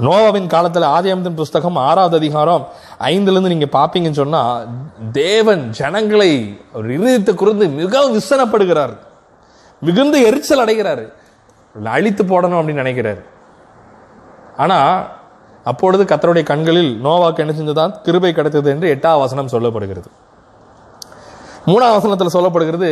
நோவாவின் 0.06 0.52
காலத்தில் 0.54 0.92
ஆதியமத்தின் 0.96 1.40
புஸ்தகம் 1.40 1.78
ஆறாவது 1.88 2.16
அதிகாரம் 2.16 2.64
ஐந்துலேருந்து 3.10 3.52
நீங்க 3.54 3.68
பார்ப்பீங்கன்னு 3.76 4.20
சொன்னால் 4.20 4.66
தேவன் 5.12 5.62
ஜனங்களை 5.78 6.32
ஒரு 6.74 6.88
இருதயத்தை 6.96 7.32
குறிந்து 7.42 7.66
மிகவும் 7.80 8.16
விசனப்படுகிறார். 8.18 8.94
மிகுந்த 9.80 10.18
எரிச்சல் 10.28 10.64
அடைகிறாரு. 10.64 11.06
அழித்து 11.96 12.22
போடணும் 12.24 12.58
அப்படின்னு 12.60 12.84
நினைக்கிறாரு. 12.84 13.22
ஆனால் 14.64 14.94
அப்பொழுது 15.70 16.04
கத்தருடைய 16.04 16.44
கண்களில் 16.52 16.92
நோவாக்கு 17.04 17.42
என்ன 17.44 17.52
செஞ்சதான் 17.58 17.94
கிருபை 18.06 18.32
கிடைத்தது 18.32 18.68
என்று 18.74 18.88
எட்டாம் 18.94 19.22
வசனம் 19.24 19.52
சொல்லப்படுகிறது. 19.54 20.08
மூணாம் 21.68 21.94
வசனத்தில் 21.96 22.34
சொல்லப்படுகிறது 22.36 22.90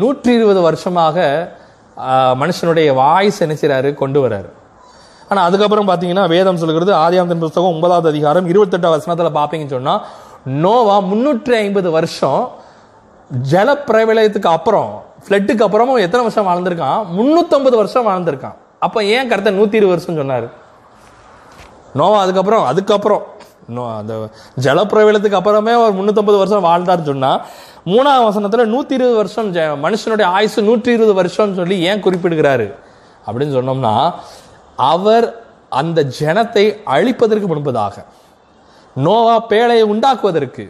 நூற்றி 0.00 0.30
இருபது 0.38 0.60
வருஷமாக 0.68 1.16
மனுஷனுடைய 2.42 2.88
வாய்ஸ் 3.00 3.40
என்ன 3.44 3.54
செய்கிறாரு 3.60 3.88
கொண்டு 4.02 4.18
வராரு. 4.24 4.50
ஆனால் 5.30 5.46
அதுக்கப்புறம் 5.48 5.88
பார்த்தீங்கன்னா 5.88 6.24
வேதம் 6.34 6.60
சொல்கிறது 6.62 6.92
ஆதியாமத்தின் 7.04 7.42
புஸ்தகம் 7.44 7.72
ஒன்பதாவது 7.74 8.08
அதிகாரம் 8.12 8.46
இருபத்தெட்டாம் 8.52 8.94
வசனத்தில் 8.94 9.36
பார்ப்பீங்கன்னு 9.38 9.76
சொன்னால் 9.76 10.00
நோவா 10.64 10.96
முந்நூற்றி 11.10 11.54
ஐம்பது 11.64 11.88
வருஷம் 11.96 12.42
ஜல 13.52 13.70
பிரபலயத்துக்கு 13.88 14.50
அப்புறம் 14.56 14.90
ஃப்ளட்டுக்கு 15.24 15.64
அப்புறமும் 15.66 16.00
எத்தனை 16.04 16.22
வருஷம் 16.26 16.48
வாழ்ந்திருக்கான்? 16.48 17.00
முந்நூற்றம்பது 17.16 17.76
வருஷம் 17.80 18.06
வாழ்ந்திருக்கான். 18.08 18.56
அப்போ 18.86 18.98
ஏன் 19.16 19.28
கருத்தை 19.30 19.52
நூற்றி 19.58 19.78
இருபது 19.80 19.94
வருஷம் 19.94 20.18
சொன்னார்? 20.20 20.48
நோவா 22.00 22.18
அதுக்கப்புறம் 22.24 22.64
அதுக்கப்புறம். 22.70 23.24
இன்னும் 23.70 23.96
அந்த 23.96 24.14
ஜலப்பிரவேலத்துக்கு 24.60 25.32
அப்புறமே 25.32 25.74
ஒரு 25.74 25.92
முந்நூற்றம்பது 25.94 26.38
வருஷம் 26.38 26.64
வாழ்ந்தார்னு 26.64 27.02
சொன்னால் 27.02 27.42
மூணாவது 27.86 28.26
வசனத்துல 28.28 28.64
நூத்தி 28.66 28.92
இருபது 28.92 29.14
வருஷம் 29.14 29.54
ஜ- 29.54 29.76
மனுஷனுடைய 29.82 30.22
ஆயுசு 30.22 30.62
நூற்றி 30.62 30.92
இருபது 30.92 31.22
வருஷம்னு 31.22 31.54
சொல்லி 31.54 31.80
ஏன் 31.80 32.02
குறிப்பிடுகிறாரு? 32.02 32.66
அப்படின்னு 33.26 33.56
சொன்னோம்னா 33.56 33.94
அவர் 34.76 35.26
அந்த 35.68 36.06
ஜனத்தை 36.20 36.64
அழிப்பதற்கு 36.86 37.46
முன்பதாக 37.46 37.96
நோவா 38.96 39.46
பேழையை 39.48 39.82
உண்டாக்குவதற்கு 39.82 40.64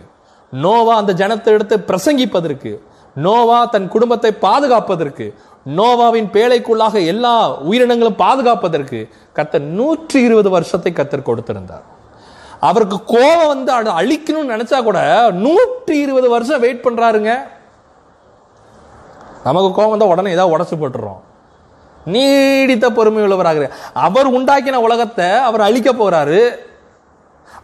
நோவா 0.52 0.96
அந்த 0.96 1.12
ஜனத்தை 1.12 1.44
எடுத்து 1.44 1.78
பிரசங்கிப்பதற்கு 1.78 2.72
நோவா 3.16 3.64
தன் 3.64 3.88
குடும்பத்தை 3.88 4.32
பாதுகாப்பதற்கு 4.32 5.26
நோவாவின் 5.76 6.30
பேழைக்குள்ளாக 6.32 7.06
எல்லா 7.06 7.32
உயிரினங்களும் 7.60 8.16
பாதுகாப்பதற்கு 8.16 9.00
கத்தர் 9.34 9.70
நூற்றி 9.78 10.20
இருபது 10.20 10.50
வருஷத்தை 10.50 10.92
கத்தர் 10.92 11.26
கொடுத்திருந்தார். 11.26 11.86
அவருக்கு 12.68 12.96
கோபம் 13.12 13.50
வந்து 13.52 13.70
அதை 13.78 13.92
அழிக்கணும்னு 14.00 14.54
நினைச்சா 14.54 14.78
கூட 14.88 15.00
நூற்றி 15.44 15.94
இருபது 16.04 16.28
வருஷம் 16.34 16.62
வெயிட் 16.64 16.84
பண்றாருங்க. 16.86 17.32
நமக்கு 19.46 19.68
கோபம் 19.76 19.92
வந்தால் 19.92 20.12
உடனே 20.14 20.34
ஏதாவது 20.36 20.54
உடச்சு 20.56 20.76
போட்டுறோம். 20.80 21.20
நீடித்த 22.12 22.86
பொறுமை 22.98 23.22
உள்ளவராக 23.24 23.70
அவர் 24.08 24.28
உண்டாக்கின 24.36 24.82
உலகத்தை 24.88 25.30
அவர் 25.48 25.66
அழிக்க 25.68 25.90
போறாரு. 26.02 26.42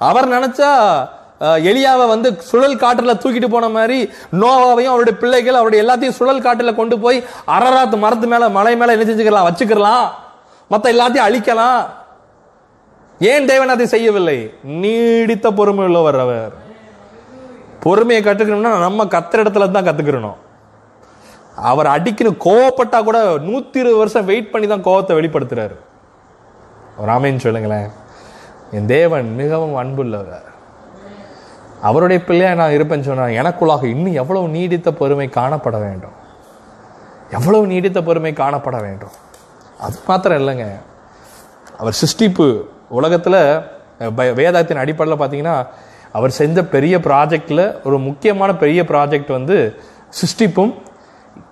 அவர் 0.09 0.35
நினைச்சா 0.37 0.71
எளியாவை 1.69 1.69
எலியாவை 1.71 2.05
வந்து 2.13 2.29
சுழல் 2.51 2.81
காற்றில் 2.83 3.19
தூக்கிட்டு 3.23 3.49
போன 3.55 3.67
மாதிரி 3.77 3.99
நோவாவையும் 4.43 4.93
அவருடைய 4.93 5.15
பிள்ளைகள் 5.23 5.59
அவருடைய 5.59 5.81
எல்லாத்தையும் 5.85 6.19
சுழல் 6.19 6.45
காற்றில் 6.47 6.79
கொண்டு 6.79 6.97
போய் 7.03 7.19
அரராத்து 7.57 7.97
மரத்து 8.05 8.27
மேலே 8.33 8.47
மலை 8.57 8.73
மேலே 8.81 8.95
என்ன 8.97 9.07
செஞ்சுக்கலாம் 9.09 9.49
வச்சுக்கலாம். 9.49 10.07
மற்ற 10.73 10.93
எல்லாத்தையும் 10.95 11.27
அழிக்கலாம். 11.29 11.81
ஏன் 13.19 13.47
தேவன் 13.47 13.69
அதை 13.69 13.87
செய்யவில்லை? 13.87 14.55
நீடித்த 14.63 15.53
பொறுமை 15.53 15.85
உள்ளவர் 15.85 16.19
அவர். 16.19 16.53
பொறுமையை 17.81 18.25
கற்றுக்கணும்னா 18.25 18.79
நம்ம 18.79 19.05
கத்துற 19.05 19.41
இடத்துல 19.43 19.71
தான் 19.71 19.85
கத்துக்கிறணும் 19.85 20.35
அவர் 21.57 21.87
அடிக்கணும் 21.87 22.37
கோவப்பட்டா 22.45 23.05
கூட 23.05 23.35
நூத்தி 23.37 23.77
இருபது 23.77 23.97
வருஷம் 23.97 24.25
வெயிட் 24.25 24.51
பண்ணி 24.51 24.67
தான் 24.67 24.85
கோவத்தை 24.85 25.13
வெளிப்படுத்துறாரு. 25.19 25.77
ராமேன்னு 27.07 27.39
சொல்லுங்களேன். 27.39 27.91
என் 28.73 28.87
தேவன் 28.87 29.35
மிகவும் 29.35 29.77
அன்புள்ளவர். 29.77 30.45
அவருடைய 31.83 32.25
பிள்ளையா 32.25 32.55
நான் 32.55 32.71
இருப்பேன்னு 32.71 33.01
சொன்னால் 33.01 33.31
எனக்குள்ளாக 33.31 33.85
இன்னும் 33.85 34.13
எவ்வளவு 34.13 34.49
நீடித்த 34.49 34.93
பொறுமை 34.93 35.31
காணப்பட 35.35 35.81
வேண்டும்? 35.81 36.25
எவ்வளவு 37.31 37.67
நீடித்த 37.67 38.03
பொறுமை 38.03 38.33
காணப்பட 38.33 38.81
வேண்டும்? 38.81 39.11
அது 39.81 39.99
மாத்திரம் 40.07 40.47
இல்லைங்க. 40.47 40.67
அவர் 41.79 41.97
சிருஷ்டிப்பு 42.03 42.63
உலகத்தில் 42.99 43.41
வேதாத்தின் 44.41 44.83
அடிப்படையில் 44.83 45.21
பார்த்தீங்கன்னா 45.21 45.57
அவர் 46.19 46.39
செஞ்ச 46.41 46.59
பெரிய 46.75 46.97
ப்ராஜெக்டில் 47.07 47.65
ஒரு 47.87 47.97
முக்கியமான 48.09 48.51
பெரிய 48.63 48.81
ப்ராஜெக்ட் 48.91 49.31
வந்து 49.39 49.57
சிருஷ்டிப்பும் 50.19 50.73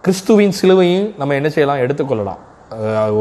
கிறிஸ்துவின் 0.04 0.56
சிலுவையும் 0.58 1.08
நம்ம 1.20 1.34
என்ன 1.38 1.48
செய்யலாம் 1.54 1.82
எடுத்துக்கொள்ளலாம். 1.84 2.40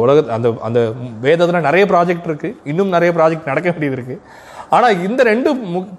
உலக 0.04 0.18
அந்த 0.36 0.48
அந்த 0.68 0.80
வேதத்தில் 1.26 1.66
நிறைய 1.68 1.84
ப்ராஜெக்ட் 1.92 2.28
இருக்குது 2.30 2.58
இன்னும் 2.72 2.94
நிறைய 2.96 3.12
ப்ராஜெக்ட் 3.18 3.50
நடக்க 3.52 3.68
வேண்டியது 3.72 3.98
இருக்குது 3.98 4.22
ஆனால் 4.76 5.02
இந்த 5.08 5.22
ரெண்டு 5.32 5.50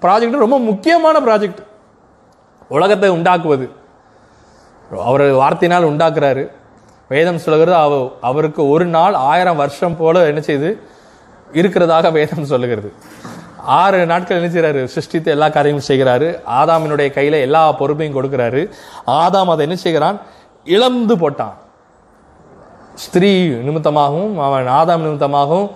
ப்ராஜெக்டும் 0.05 0.45
ரொம்ப 0.45 0.59
முக்கியமான 0.69 1.19
ப்ராஜெக்ட் 1.27 1.61
உலகத்தை 2.77 3.09
உண்டாக்குவது. 3.17 3.67
அவர் 5.09 5.25
வார்த்தையினால் 5.41 5.89
உண்டாக்குறாரு. 5.91 6.43
வேதம் 7.13 7.43
சொல்கிறது 7.45 7.75
அவ 7.85 7.93
அவருக்கு 8.29 8.61
ஒரு 8.73 8.85
நாள் 8.95 9.15
ஆயிரம் 9.31 9.61
வருஷம் 9.63 9.97
போல 10.01 10.23
என்ன 10.31 10.41
செய்யுது 10.47 10.69
இருக்கிறதாக 11.61 12.11
வேதம் 12.11 12.51
சொல்லுகிறது. 12.53 12.89
ஆறு 13.81 14.05
நாட்கள் 14.05 14.39
என்ன 14.39 14.49
செய்றாரு? 14.53 14.81
சிருஷ்டித்து 14.93 15.31
எல்லா 15.31 15.47
காரியமும் 15.49 15.87
செய்கிறாரு. 15.87 16.27
ஆதாமினுடைய 16.59 17.09
கையில 17.17 17.35
எல்லா 17.47 17.61
பொறுப்பையும் 17.71 18.17
கொடுக்கிறாரு. 18.17 18.61
ஆதாம் 19.19 19.51
அதை 19.53 19.63
என்ன 19.67 19.77
செய்கிறான்? 19.85 20.17
இழந்து 20.63 21.15
போட்டான். 21.15 21.55
ஸ்திரீ 23.03 23.31
நிமித்தமாகவும் 23.67 24.35
அவன் 24.47 24.67
ஆதாம் 24.79 25.03
நிமித்தமாகவும் 25.05 25.69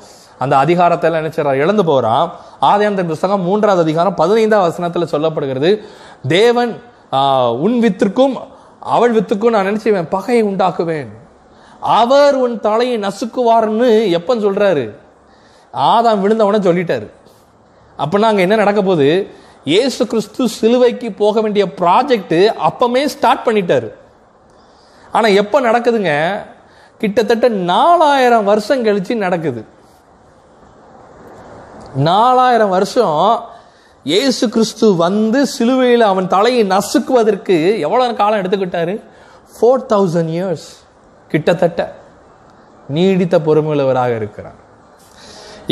அந்த 0.44 0.58
அதிகாரத்தை 0.58 1.08
எல்லாம் 1.10 1.24
என்ன 1.24 1.36
செய்கிறார் 1.36 1.62
இழந்து 1.64 1.86
போறான். 1.86 2.28
தன் 2.60 3.08
புஸ்தகம் 3.08 3.42
மூன்றாவது 3.42 3.82
அதிகாரம் 3.82 4.16
பதினைந்தாம் 4.16 4.66
வசனத்துல 4.70 5.08
சொல்லப்படுகிறது. 5.14 5.72
தேவன் 6.28 6.72
உன் 7.66 7.78
வித்திற்கும் 7.84 8.36
அவள் 8.80 9.16
வித்துக்கும் 9.16 9.54
நான் 9.56 9.68
நினைச்சுவேன் 9.68 10.10
பகையை 10.10 10.44
உண்டாக்குவேன். 10.46 11.10
அவர் 11.80 12.36
உன் 12.36 12.56
தலையை 12.60 12.96
நசுக்குவார்னு 13.00 13.90
எப்பன்னு 14.18 14.46
சொல்றாரு? 14.48 14.86
ஆதாம் 15.74 16.22
விழுந்தவன 16.24 16.62
சொல்லிட்டாரு. 16.68 17.08
அப்படின்னா 18.04 18.30
அங்கே 18.32 18.46
என்ன 18.48 18.56
நடக்க 18.56 18.82
போகுது? 18.82 19.10
இயேசு 19.72 20.08
கிறிஸ்து 20.08 20.44
சிலுவைக்கு 20.60 21.08
போக 21.24 21.42
வேண்டிய 21.42 21.66
ப்ராஜெக்ட்டு 21.80 22.40
அப்பமே 22.68 23.02
ஸ்டார்ட் 23.16 23.46
பண்ணிட்டாரு. 23.48 23.90
ஆனால் 25.12 25.38
எப்போ 25.42 25.58
நடக்குதுங்க? 25.62 26.14
கிட்டத்தட்ட 27.02 27.48
நாலாயிரம் 27.50 28.48
வருஷம் 28.52 28.86
கழிச்சு 28.86 29.14
நடக்குது. 29.26 29.62
நாலாயிரம் 32.10 32.74
வருஷம் 32.78 33.20
இயேசு 34.06 34.50
கிறிஸ்து 34.50 34.88
வந்து 34.96 35.40
சிலுவையில் 35.56 36.04
அவன் 36.12 36.32
தலையை 36.34 36.64
நசுக்குவதற்கு 36.74 37.58
எவ்வளோ 37.86 38.14
காலம் 38.22 38.40
எடுத்துக்கிட்டாரு? 38.42 38.96
ஃபோர் 39.56 39.86
தௌசண்ட் 39.94 40.32
இயர்ஸ் 40.36 40.68
கிட்டத்தட்ட 41.32 41.82
நீடித்த 42.96 43.38
பொறுமையுள்ளவராக 43.48 44.16
இருக்கிறான் 44.16 44.60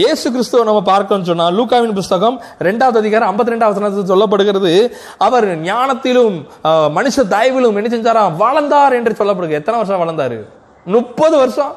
இயேசு 0.01 0.25
கிறிஸ்துவ 0.33 0.63
நம்ம 0.67 0.81
பார்க்கணும்னு 0.89 1.29
சொன்னால் 1.29 1.55
லூக்காவின் 1.57 1.95
புஸ்தகம் 1.99 2.35
ரெண்டாவது 2.67 2.97
அதிகாரம் 3.01 3.29
ஐம்பத்தி 3.31 3.53
ரெண்டாவது 3.53 4.09
சொல்லப்படுகிறது 4.11 4.71
அவர் 5.27 5.47
ஞானத்திலும் 5.69 6.35
மனுஷ 6.97 7.23
தயவிலும் 7.31 7.77
என்ன 7.79 7.89
செஞ்சாராம் 7.93 8.35
வளர்ந்தார் 8.41 8.95
என்று 8.97 9.13
சொல்லப்படுகிறது. 9.19 9.59
எத்தனை 9.61 9.77
வருஷம் 9.79 10.01
வளர்ந்தாரு? 10.03 10.37
முப்பது 10.95 11.35
வருஷம். 11.41 11.71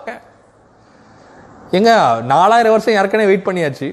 எங்க 1.78 1.92
நாலாயிரம் 2.32 2.74
வருஷம் 2.74 2.96
ஏற்கனவே 3.02 3.30
வெயிட் 3.30 3.46
பண்ணியாச்சு. 3.46 3.88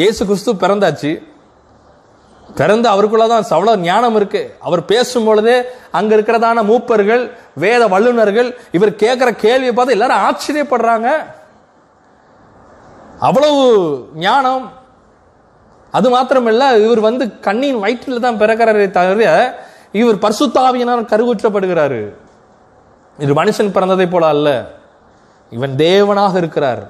இயேசு 0.00 0.20
கிறிஸ்து 0.30 0.54
பிறந்தாச்சு. 0.64 1.12
பிறந்து 2.60 2.88
அவருக்குள்ளதான் 2.94 3.46
அவ்வளோ 3.58 3.74
ஞானம் 3.88 4.18
இருக்கு. 4.20 4.42
அவர் 4.66 4.82
பேசும் 4.90 5.28
பொழுதே 5.28 5.56
அங்க 6.00 6.10
இருக்கிறதான 6.16 6.64
மூப்பர்கள் 6.70 7.22
வேத 7.64 7.82
வல்லுனர்கள் 7.94 8.50
இவர் 8.78 8.92
கேட்கிற 9.04 9.28
கேள்வியை 9.44 9.74
பார்த்து 9.74 9.96
எல்லாரும் 9.98 10.24
ஆச்சரியப்படுறாங்க. 10.26 11.08
அவ்வளவு 13.26 13.62
ஞானம். 14.26 14.64
அது 15.96 16.06
மாத்திரமல்ல 16.14 16.62
இவர் 16.84 17.00
வந்து 17.08 17.24
கண்ணின் 17.46 17.78
வயிற்றில் 17.78 18.24
தான் 18.24 18.38
பிறக்கிறாரே 18.38 18.86
தவிர 18.90 19.30
இவர் 20.00 20.22
பரிசுத்தாவியினால் 20.24 21.10
கருவுற்றப்படுகிறாரு. 21.12 22.02
இது 23.18 23.32
மனுஷன் 23.40 23.74
பிறந்ததை 23.76 24.06
போல 24.10 24.26
அல்ல. 24.26 24.48
இவன் 25.50 25.74
தேவனாக 25.76 26.34
இருக்கிறார். 26.36 26.82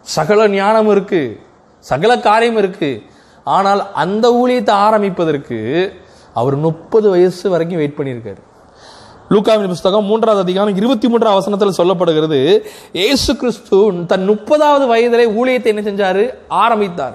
சகல 0.00 0.48
ஞானம் 0.48 0.90
இருக்கு. 0.94 1.22
சகல 1.90 2.12
காரியம் 2.18 2.56
இருக்கு. 2.56 2.90
ஆனால் 3.56 3.82
அந்த 3.92 4.24
ஊழியத்தை 4.40 4.74
ஆரம்பிப்பதற்கு 4.86 5.58
அவர் 6.34 6.56
முப்பது 6.56 7.10
வயசு 7.10 7.50
வரைக்கும் 7.50 7.80
வெயிட் 7.82 7.98
பண்ணியிருக்காரு. 7.98 8.42
லூக்காவின் 9.32 9.72
புஸ்தகம் 9.72 10.08
மூன்றாவது 10.10 10.42
அதிகாரம் 10.42 10.76
இருபத்தி 10.76 11.08
மூன்றாம் 11.08 11.36
வசனத்தில் 11.36 11.76
சொல்லப்படுகிறது 11.80 12.38
இயேசு 12.92 13.36
கிறிஸ்து 13.36 13.78
தன் 14.10 14.26
முப்பதாவது 14.30 14.84
வயதிலே 14.92 15.26
ஊழியத்தை 15.40 15.70
என்ன 15.72 15.82
செஞ்சாரு? 15.86 16.24
ஆரம்பித்தார். 16.62 17.14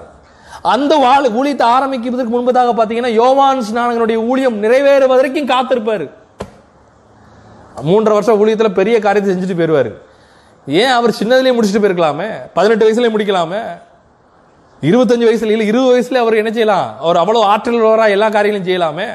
அந்த 0.74 0.92
வாழ் 1.04 1.28
ஊழியத்தை 1.40 1.66
ஆரம்பிக்கிறதுக்கு 1.74 2.34
முன்பதாக 2.36 2.72
பார்த்தீங்கன்னா 2.78 3.12
யோவான் 3.18 3.62
ஸ்நானங்களுடைய 3.68 4.16
ஊழியம் 4.30 4.62
நிறைவேறுவதற்கும் 4.62 5.50
காத்திருப்பாரு. 5.52 6.06
மூன்றரை 7.90 8.16
வருஷம் 8.18 8.40
ஊழியத்தில் 8.42 8.78
பெரிய 8.80 8.98
காரியத்தை 8.98 9.34
செஞ்சுட்டு 9.34 9.58
போயிருவாரு. 9.60 9.92
ஏன் 10.66 10.94
அவர் 10.98 11.18
சின்னதுலேயே 11.20 11.56
முடிச்சுட்டு 11.58 11.84
போயிருக்கலாமே? 11.84 12.28
பதினெட்டு 12.56 12.86
வயசுலேயே 12.86 13.14
முடிக்கலாமே? 13.16 13.62
இருபத்தஞ்சு 14.88 15.30
வயசுல 15.30 15.54
இல்லை 15.56 15.70
இருபது 15.72 15.92
வயசுல 15.94 16.22
அவர் 16.24 16.40
என்ன 16.42 16.50
செய்யலாம்? 16.50 16.88
அவர் 17.00 17.22
அவ்வளோ 17.22 17.40
ஆற்றல் 17.54 18.10
எல்லா 18.18 18.28
காரியங்களும் 18.28 18.68
செய்யலாமே? 18.68 19.08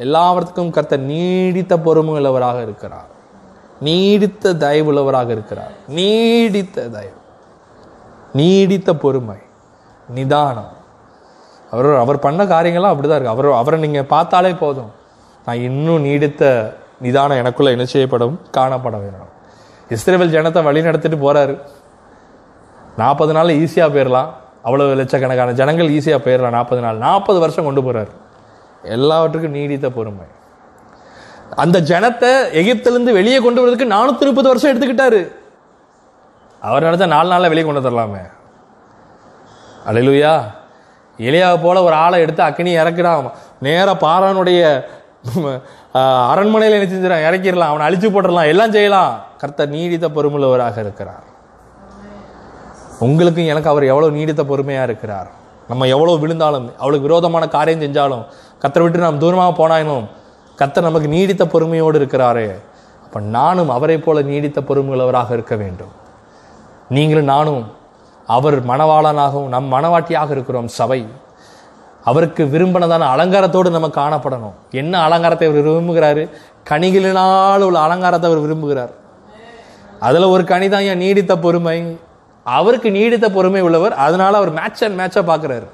எல்லாவற்றுக்கும் 0.00 0.70
கர்த்தர் 0.70 1.06
நீடித்த 1.12 1.78
பொறுமை 1.78 2.12
உள்ளவராக 2.14 2.62
இருக்கிறார். 2.62 3.08
நீடித்த 3.80 4.54
தயவுள்ளவராக 4.54 5.28
இருக்கிறார். 5.30 5.72
நீடித்த 5.88 6.88
தயவு. 6.88 7.18
நீடித்த 8.32 8.94
பொறுமை. 8.94 9.36
நிதானம். 10.08 10.72
அவர் 11.70 11.88
அவர் 11.94 12.18
பண்ண 12.18 12.44
காரியங்கள்லாம் 12.44 12.92
அப்படிதான் 12.92 13.18
இருக்கு. 13.18 13.34
அவர் 13.34 13.48
அவரை 13.52 13.80
நீங்கள் 13.80 14.10
பார்த்தாலே 14.14 14.52
போதும். 14.52 14.90
நான் 15.46 15.60
இன்னும் 15.60 16.00
நீடித்த 16.00 16.44
நிதானம் 17.00 17.36
எனக்குள்ள 17.36 17.70
என்ன 17.70 17.84
செய்யப்படும் 17.84 18.40
காணப்பட 18.56 18.96
வேணும் 19.04 19.28
இஸ்ரேல் 19.88 20.32
ஜனத்தை 20.32 20.62
வழி 20.62 20.82
நடத்திட்டு 20.82 21.18
போறாரு. 21.18 21.54
நாற்பது 22.96 23.32
நாள் 23.32 23.46
ஈஸியாக 23.46 23.92
போயிடலாம் 23.94 24.28
அவ்வளவு 24.62 24.94
லட்சக்கணக்கான 24.94 25.52
ஜனங்கள் 25.52 25.88
ஈஸியாக 25.88 26.20
போயிடலாம் 26.24 26.56
நாற்பது 26.58 26.80
நாள் 26.80 26.96
நாற்பது 26.96 27.38
வருஷம் 27.38 27.64
கொண்டு 27.64 27.82
போறாரு. 27.82 28.10
எல்லாவற்றுக்கும் 28.96 29.56
நீடித்த 29.58 29.86
பொறுமை. 29.96 30.26
அந்த 31.62 31.76
ஜனத்தை 31.90 32.30
எகிப்திலிருந்து 32.60 33.16
வெளியே 33.18 33.38
கொண்டு 33.44 33.60
வரதுக்கு 33.62 33.92
நானூத்தி 33.94 34.26
முப்பது 34.28 34.50
வருஷம் 34.50 34.70
எடுத்துக்கிட்டாரு. 34.72 35.20
அவர் 36.62 36.86
நினைச்சா 36.86 37.06
நாலு 37.14 37.28
நாளில் 37.32 37.52
வெளியே 37.52 37.66
கொண்டு 37.66 37.86
தரலாமே 37.86 38.22
அலையிலுயா. 39.90 40.34
எளியாவை 41.18 41.56
போல 41.62 41.82
ஒரு 41.86 41.96
ஆளை 42.04 42.18
எடுத்து 42.24 42.42
அக்கினி 42.46 42.72
இறக்கிடாம 42.82 43.30
நேராக 43.66 43.94
பாரானுடைய 44.06 44.60
அரண்மனையில் 46.32 46.76
என்ன 46.76 46.88
செஞ்சிடலாம் 46.90 47.26
இறக்கிடலாம். 47.28 47.72
அவனை 47.72 47.84
அழிச்சு 47.88 48.08
போட்டுடலாம். 48.12 48.50
எல்லாம் 48.52 48.74
செய்யலாம். 48.76 49.12
கர்த்தர் 49.40 49.74
நீடித்த 49.74 50.08
பொறுமுள்ளவராக 50.16 50.78
இருக்கிறார். 50.84 51.26
உங்களுக்கும் 53.06 53.50
எனக்கு 53.52 53.72
அவர் 53.72 53.90
எவ்வளோ 53.92 54.08
நீடித்த 54.16 54.42
பொறுமையாக 54.50 54.88
இருக்கிறார்? 54.88 55.30
நம்ம 55.70 55.86
எவ்வளோ 55.94 56.16
விழுந்தாலும் 56.22 56.66
அவளுக்கு 56.82 57.06
விரோதமான 57.08 57.44
காரியம் 57.56 57.84
செஞ்சாலும் 57.84 58.24
கத்தரை 58.62 58.82
விட்டு 58.84 59.06
நாம் 59.06 59.22
தூரமாக 59.24 59.52
போனாயினும் 59.60 60.06
கத்தர் 60.60 60.88
நமக்கு 60.88 61.08
நீடித்த 61.14 61.42
பொறுமையோடு 61.52 61.98
இருக்கிறாரே. 62.00 62.48
அப்போ 63.04 63.20
நானும் 63.36 63.70
அவரை 63.76 63.98
போல 63.98 64.22
நீடித்த 64.30 64.58
பொறுமையுள்ளவராக 64.68 65.30
இருக்க 65.36 65.54
வேண்டும். 65.62 65.92
நீங்களும் 66.96 67.30
நானும் 67.34 67.62
அவர் 68.36 68.56
மணவாளனாகவும் 68.70 69.52
நம் 69.54 69.72
மணவாட்டியாக 69.74 70.30
இருக்கிறோம் 70.36 70.68
சபை. 70.78 71.00
அவருக்கு 72.10 72.42
விரும்பினதான 72.52 73.08
அலங்காரத்தோடு 73.14 73.70
நம்ம 73.76 73.88
காணப்படணும். 74.00 74.54
என்ன 74.80 74.94
அலங்காரத்தை 75.06 75.46
அவர் 75.48 75.66
விரும்புகிறாரு? 75.68 76.22
கனிகளினால் 76.70 77.64
உள்ள 77.68 77.78
அலங்காரத்தை 77.86 78.28
அவர் 78.30 78.44
விரும்புகிறார். 78.46 78.92
அதில் 80.06 80.32
ஒரு 80.34 80.44
கனி 80.50 80.68
தான் 80.68 80.86
ஏன் 80.90 81.02
நீடித்த 81.04 81.32
பொறுமை 81.46 81.78
அவருக்கு 82.44 82.90
நீடித்த 82.90 83.30
பொறுமை 83.30 83.60
உள்ளவர் 83.60 83.92
அதனால 83.92 84.36
அவர் 84.36 84.52
மேட்ச் 84.52 84.84
அண்ட் 84.84 85.00
மேட்சா 85.00 85.20
பார்க்குறாரு. 85.20 85.66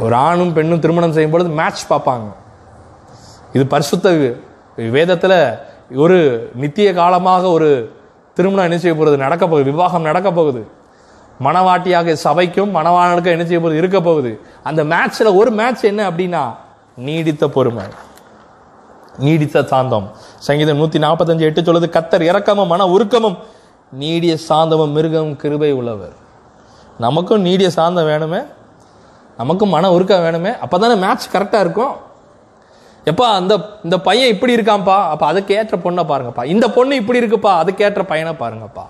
ஒரு 0.00 0.14
ஆணும் 0.14 0.52
பெண்ணும் 0.52 0.80
திருமணம் 0.80 1.12
செய்யும் 1.12 1.30
பொழுது 1.30 1.48
மேட்ச் 1.48 1.92
பார்ப்பாங்க. 1.92 2.32
இது 3.52 3.66
பரிசுத்த 3.66 4.34
வேதத்தில் 4.76 5.58
ஒரு 5.94 6.50
நித்திய 6.54 6.94
காலமாக 6.94 7.48
ஒரு 7.48 7.92
திருமணம் 8.34 8.64
என்ன 8.64 8.78
செய்ய 8.78 8.96
போகிறது 8.96 9.22
நடக்க 9.22 9.46
போகுது. 9.46 9.64
விவாகம் 9.64 10.02
நடக்க 10.02 10.32
போகுது. 10.32 10.66
மணவாட்டியாக 11.42 12.16
சபைக்கும் 12.24 12.74
மனவாளனுக்கும் 12.76 13.34
என்ன 13.34 13.42
செய்ய 13.42 13.60
போகுது? 13.60 13.76
இருக்க 13.76 14.00
போகுது. 14.00 14.40
அந்த 14.62 14.84
மேட்ச்சில் 14.84 15.36
ஒரு 15.36 15.50
மேட்ச் 15.50 15.84
என்ன 15.84 16.10
அப்படின்னா 16.10 16.54
நீடித்த 16.96 17.48
பொறுமை. 17.48 17.84
நீடித்த 19.18 19.62
சாந்தம். 19.62 20.10
சங்கீதம் 20.38 20.80
நூத்தி 20.80 20.98
நாற்பத்தஞ்சு 21.06 21.40
எட்டு 21.40 21.60
சொல்லுது 21.60 21.88
கத்தர் 21.96 22.20
இறக்கமும் 22.20 22.66
மன 22.66 22.86
உருக்கமும் 22.86 23.38
நீடிய 23.92 24.36
சாந்தமும் 24.48 24.90
மிருகம் 24.90 25.36
கிருபை 25.36 25.72
உள்ளவர். 25.72 26.12
நமக்கும் 26.98 27.40
நீடிய 27.40 27.70
சாந்தம் 27.70 28.06
வேணுமே. 28.06 28.46
நமக்கும் 29.36 29.68
மன 29.68 29.92
உருக்கம் 29.92 30.20
வேணுமே. 30.20 30.58
அப்போ 30.58 30.78
தானே 30.78 30.94
மேட்ச் 30.94 31.34
கரெக்டாக 31.34 31.60
இருக்கும். 31.60 31.94
எப்பா 33.04 33.20
அந்த 33.20 33.58
இந்த 33.84 34.00
பையன் 34.00 34.28
இப்படி 34.28 34.54
இருக்கான்ப்பா. 34.54 35.08
அப்போ 35.08 35.32
அதுக்கேற்ற 35.32 35.76
பொண்ணை 35.84 36.04
பாருங்கப்பா. 36.04 36.44
இந்த 36.44 36.70
பொண்ணு 36.70 36.94
இப்படி 36.94 37.20
இருக்குப்பா. 37.20 37.50
அதுக்கேற்ற 37.62 38.02
பையனை 38.02 38.32
பாருங்கப்பா. 38.32 38.86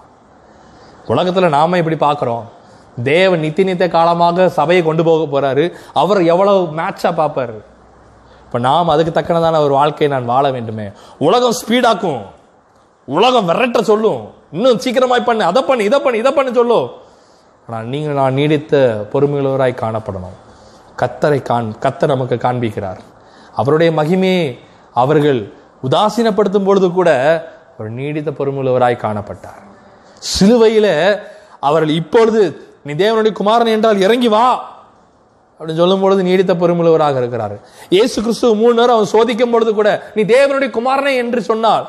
உலகத்தில் 1.07 1.49
நாம 1.49 1.79
இப்படி 1.79 1.97
பார்க்குறோம். 1.97 2.43
தேவன் 3.03 3.41
நித்திய 3.41 3.69
நித்திய 3.69 3.91
காலமாக 3.91 4.49
சபையை 4.49 4.85
கொண்டு 4.85 5.05
போக 5.05 5.41
போகிறாரு 5.41 5.73
அவர் 5.93 6.25
எவ்வளவு 6.25 6.63
மேட்சாக 6.63 7.15
பார்ப்பாரு. 7.17 7.65
இப்போ 8.45 8.59
நாம் 8.59 8.89
அதுக்கு 8.89 9.21
தக்கனதான 9.21 9.59
ஒரு 9.59 9.75
வாழ்க்கையை 9.75 10.19
நான் 10.19 10.27
வாழ 10.27 10.51
வேண்டுமே. 10.51 10.91
உலகம் 11.19 11.55
ஸ்பீடாக்கும் 11.67 12.21
உலகம் 13.16 13.49
விரட்ட 13.51 13.79
சொல்லும். 13.90 14.23
இன்னும் 14.57 14.81
சீக்கிரமாய் 14.85 15.29
பண்ணு 15.29 15.42
அதை 15.51 15.61
பண்ணு 15.68 15.87
இதை 15.88 15.99
பண்ணு 16.05 16.20
இதை 16.23 16.33
பண்ணு 16.37 16.51
சொல்லும் 16.59 16.88
ஆனால் 17.68 17.87
நீங்கள் 17.92 18.18
நான் 18.20 18.37
நீடித்த 18.38 18.75
பொறுமையுள்ளவராய் 19.12 19.81
காணப்படணும். 19.83 20.37
கத்தரை 21.01 21.40
காண் 21.51 21.68
கத்தர் 21.85 22.12
நமக்கு 22.14 22.37
காண்பிக்கிறார். 22.46 23.01
அவருடைய 23.61 23.90
மகிமையை 24.01 24.42
அவர்கள் 25.03 25.40
உதாசீனப்படுத்தும் 25.88 26.66
பொழுது 26.68 26.88
கூட 26.99 27.11
அவர் 27.75 27.90
நீடித்த 27.99 28.31
பொறுமையுள்ளவராய் 28.38 29.05
காணப்பட்டார். 29.05 29.62
சிலுவையில் 30.33 30.92
அவர்கள் 31.68 31.94
இப்பொழுது 32.01 32.42
நீ 32.87 32.92
தேவனுடைய 33.05 33.33
குமாரன் 33.40 33.75
என்றால் 33.77 34.05
இறங்கி 34.07 34.31
வா. 34.35 34.44
அப்படின்னு 35.61 35.81
சொல்லும் 35.81 36.03
பொழுது 36.03 36.20
நீடித்த 36.27 36.53
பொறுமுள்ளவராக 36.61 37.16
இருக்கிறார் 37.23 37.55
இயேசு 37.94 38.16
கிறிஸ்துவ 38.25 38.53
மூணு 38.61 38.75
நேரம் 38.79 38.96
அவன் 38.99 39.11
சோதிக்கும் 39.14 39.53
பொழுது 39.55 39.70
கூட 39.79 39.88
நீ 40.16 40.23
தேவனுடைய 40.31 40.70
குமாரனை 40.77 41.12
என்று 41.23 41.40
சொன்னால் 41.49 41.85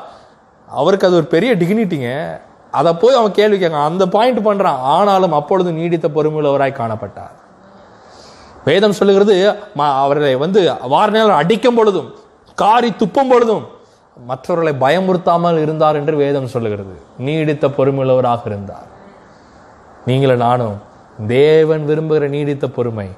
அவருக்கு 0.72 1.06
அது 1.06 1.16
ஒரு 1.16 1.24
பெரிய 1.24 1.56
டிக்னிட்டிங்க 1.56 2.40
அதை 2.70 2.94
போய் 2.94 3.14
அவன் 3.14 3.32
கேள்வி 3.32 3.58
கேட்க 3.58 3.76
அந்த 3.76 4.06
பாயிண்ட் 4.06 4.46
பண்ணுறான் 4.46 4.78
ஆனாலும் 4.78 5.32
அப்பொழுது 5.32 5.72
நீடித்த 5.72 6.08
பொறுமையுள்ளவராய் 6.08 6.72
காணப்பட்டார். 6.72 7.40
வேதம் 8.64 8.92
சொல்லுகிறது 8.92 9.56
ம- 9.76 9.96
அவர்களை 9.96 10.36
வந்து 10.36 10.70
வாரணையால் 10.70 11.30
அடிக்கும் 11.30 11.74
பொழுதும் 11.74 12.14
காரி 12.54 12.90
துப்பும் 12.90 13.28
பொழுதும் 13.28 13.66
மற்றவர்களை 14.26 14.98
பயமுறுத்தாமல் 14.98 15.62
இருந்தார் 15.62 15.96
என்று 15.96 16.16
வேதம் 16.16 16.46
சொல்லுகிறது. 16.46 17.00
நீடித்த 17.18 17.68
பொறுமையுள்ளவராக 17.68 18.40
இருந்தார். 18.44 18.90
நீங்களும் 20.06 20.36
நானும் 20.36 20.76
தேவன் 21.26 21.88
விரும்புகிற 21.88 22.28
நீடித்த 22.28 22.66
பொறுமை 22.66 23.08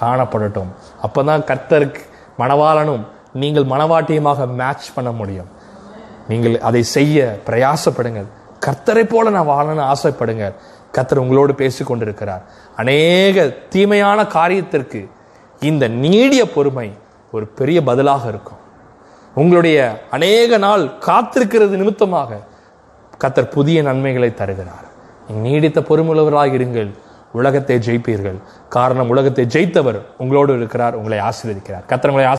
காணப்படட்டும். 0.00 0.68
அப்பதான் 1.02 1.44
கர்த்தருக்கு 1.44 2.00
மணவாளனும் 2.38 3.00
நீங்கள் 3.32 3.64
மனவாட்டியமாக 3.64 4.46
மேட்ச் 4.46 4.92
பண்ண 4.94 5.12
முடியும். 5.12 5.60
நீங்கள் 6.28 6.60
அதை 6.60 6.82
செய்ய 6.82 7.38
பிரயாசப்படுங்கள். 7.46 8.28
கர்த்தரை 8.66 9.04
போல 9.08 9.30
நான் 9.30 9.48
வாழணும்னு 9.48 9.92
ஆசைப்படுங்க 9.92 10.52
கர்த்தர் 10.92 11.18
உங்களோடு 11.18 11.54
பேசி 11.54 11.84
கொண்டிருக்கிறார் 11.84 12.42
அநேக 12.76 13.46
தீமையான 13.68 14.22
காரியத்திற்கு 14.22 15.08
இந்த 15.60 15.88
நீடிய 15.88 16.50
பொறுமை 16.50 16.92
ஒரு 17.32 17.46
பெரிய 17.46 17.82
பதிலாக 17.82 18.28
இருக்கும். 18.28 18.60
உங்களுடைய 19.34 19.78
அநேக 20.10 20.58
நாள் 20.58 20.84
காத்திருக்கிறது 21.06 21.74
நிமித்தமாக 21.82 22.40
கத்தர் 23.22 23.50
புதிய 23.50 23.82
நன்மைகளை 23.82 24.34
தருகிறார். 24.34 24.86
நீடித்த 25.28 25.80
பொறுமுள்ளவராக 25.80 26.56
இருங்கள். 26.58 26.90
உலகத்தை 27.32 27.76
ஜெயிப்பீர்கள். 27.76 28.38
காரணம் 28.68 29.08
உலகத்தை 29.08 29.44
ஜெயித்தவர் 29.44 29.98
உங்களோடு 30.18 30.56
இருக்கிறார் 30.56 30.94
உங்களை 30.94 31.18
ஆசீர்வதிக்கிறார். 31.18 31.84
கத்தர் 31.88 32.12
உங்களை 32.12 32.26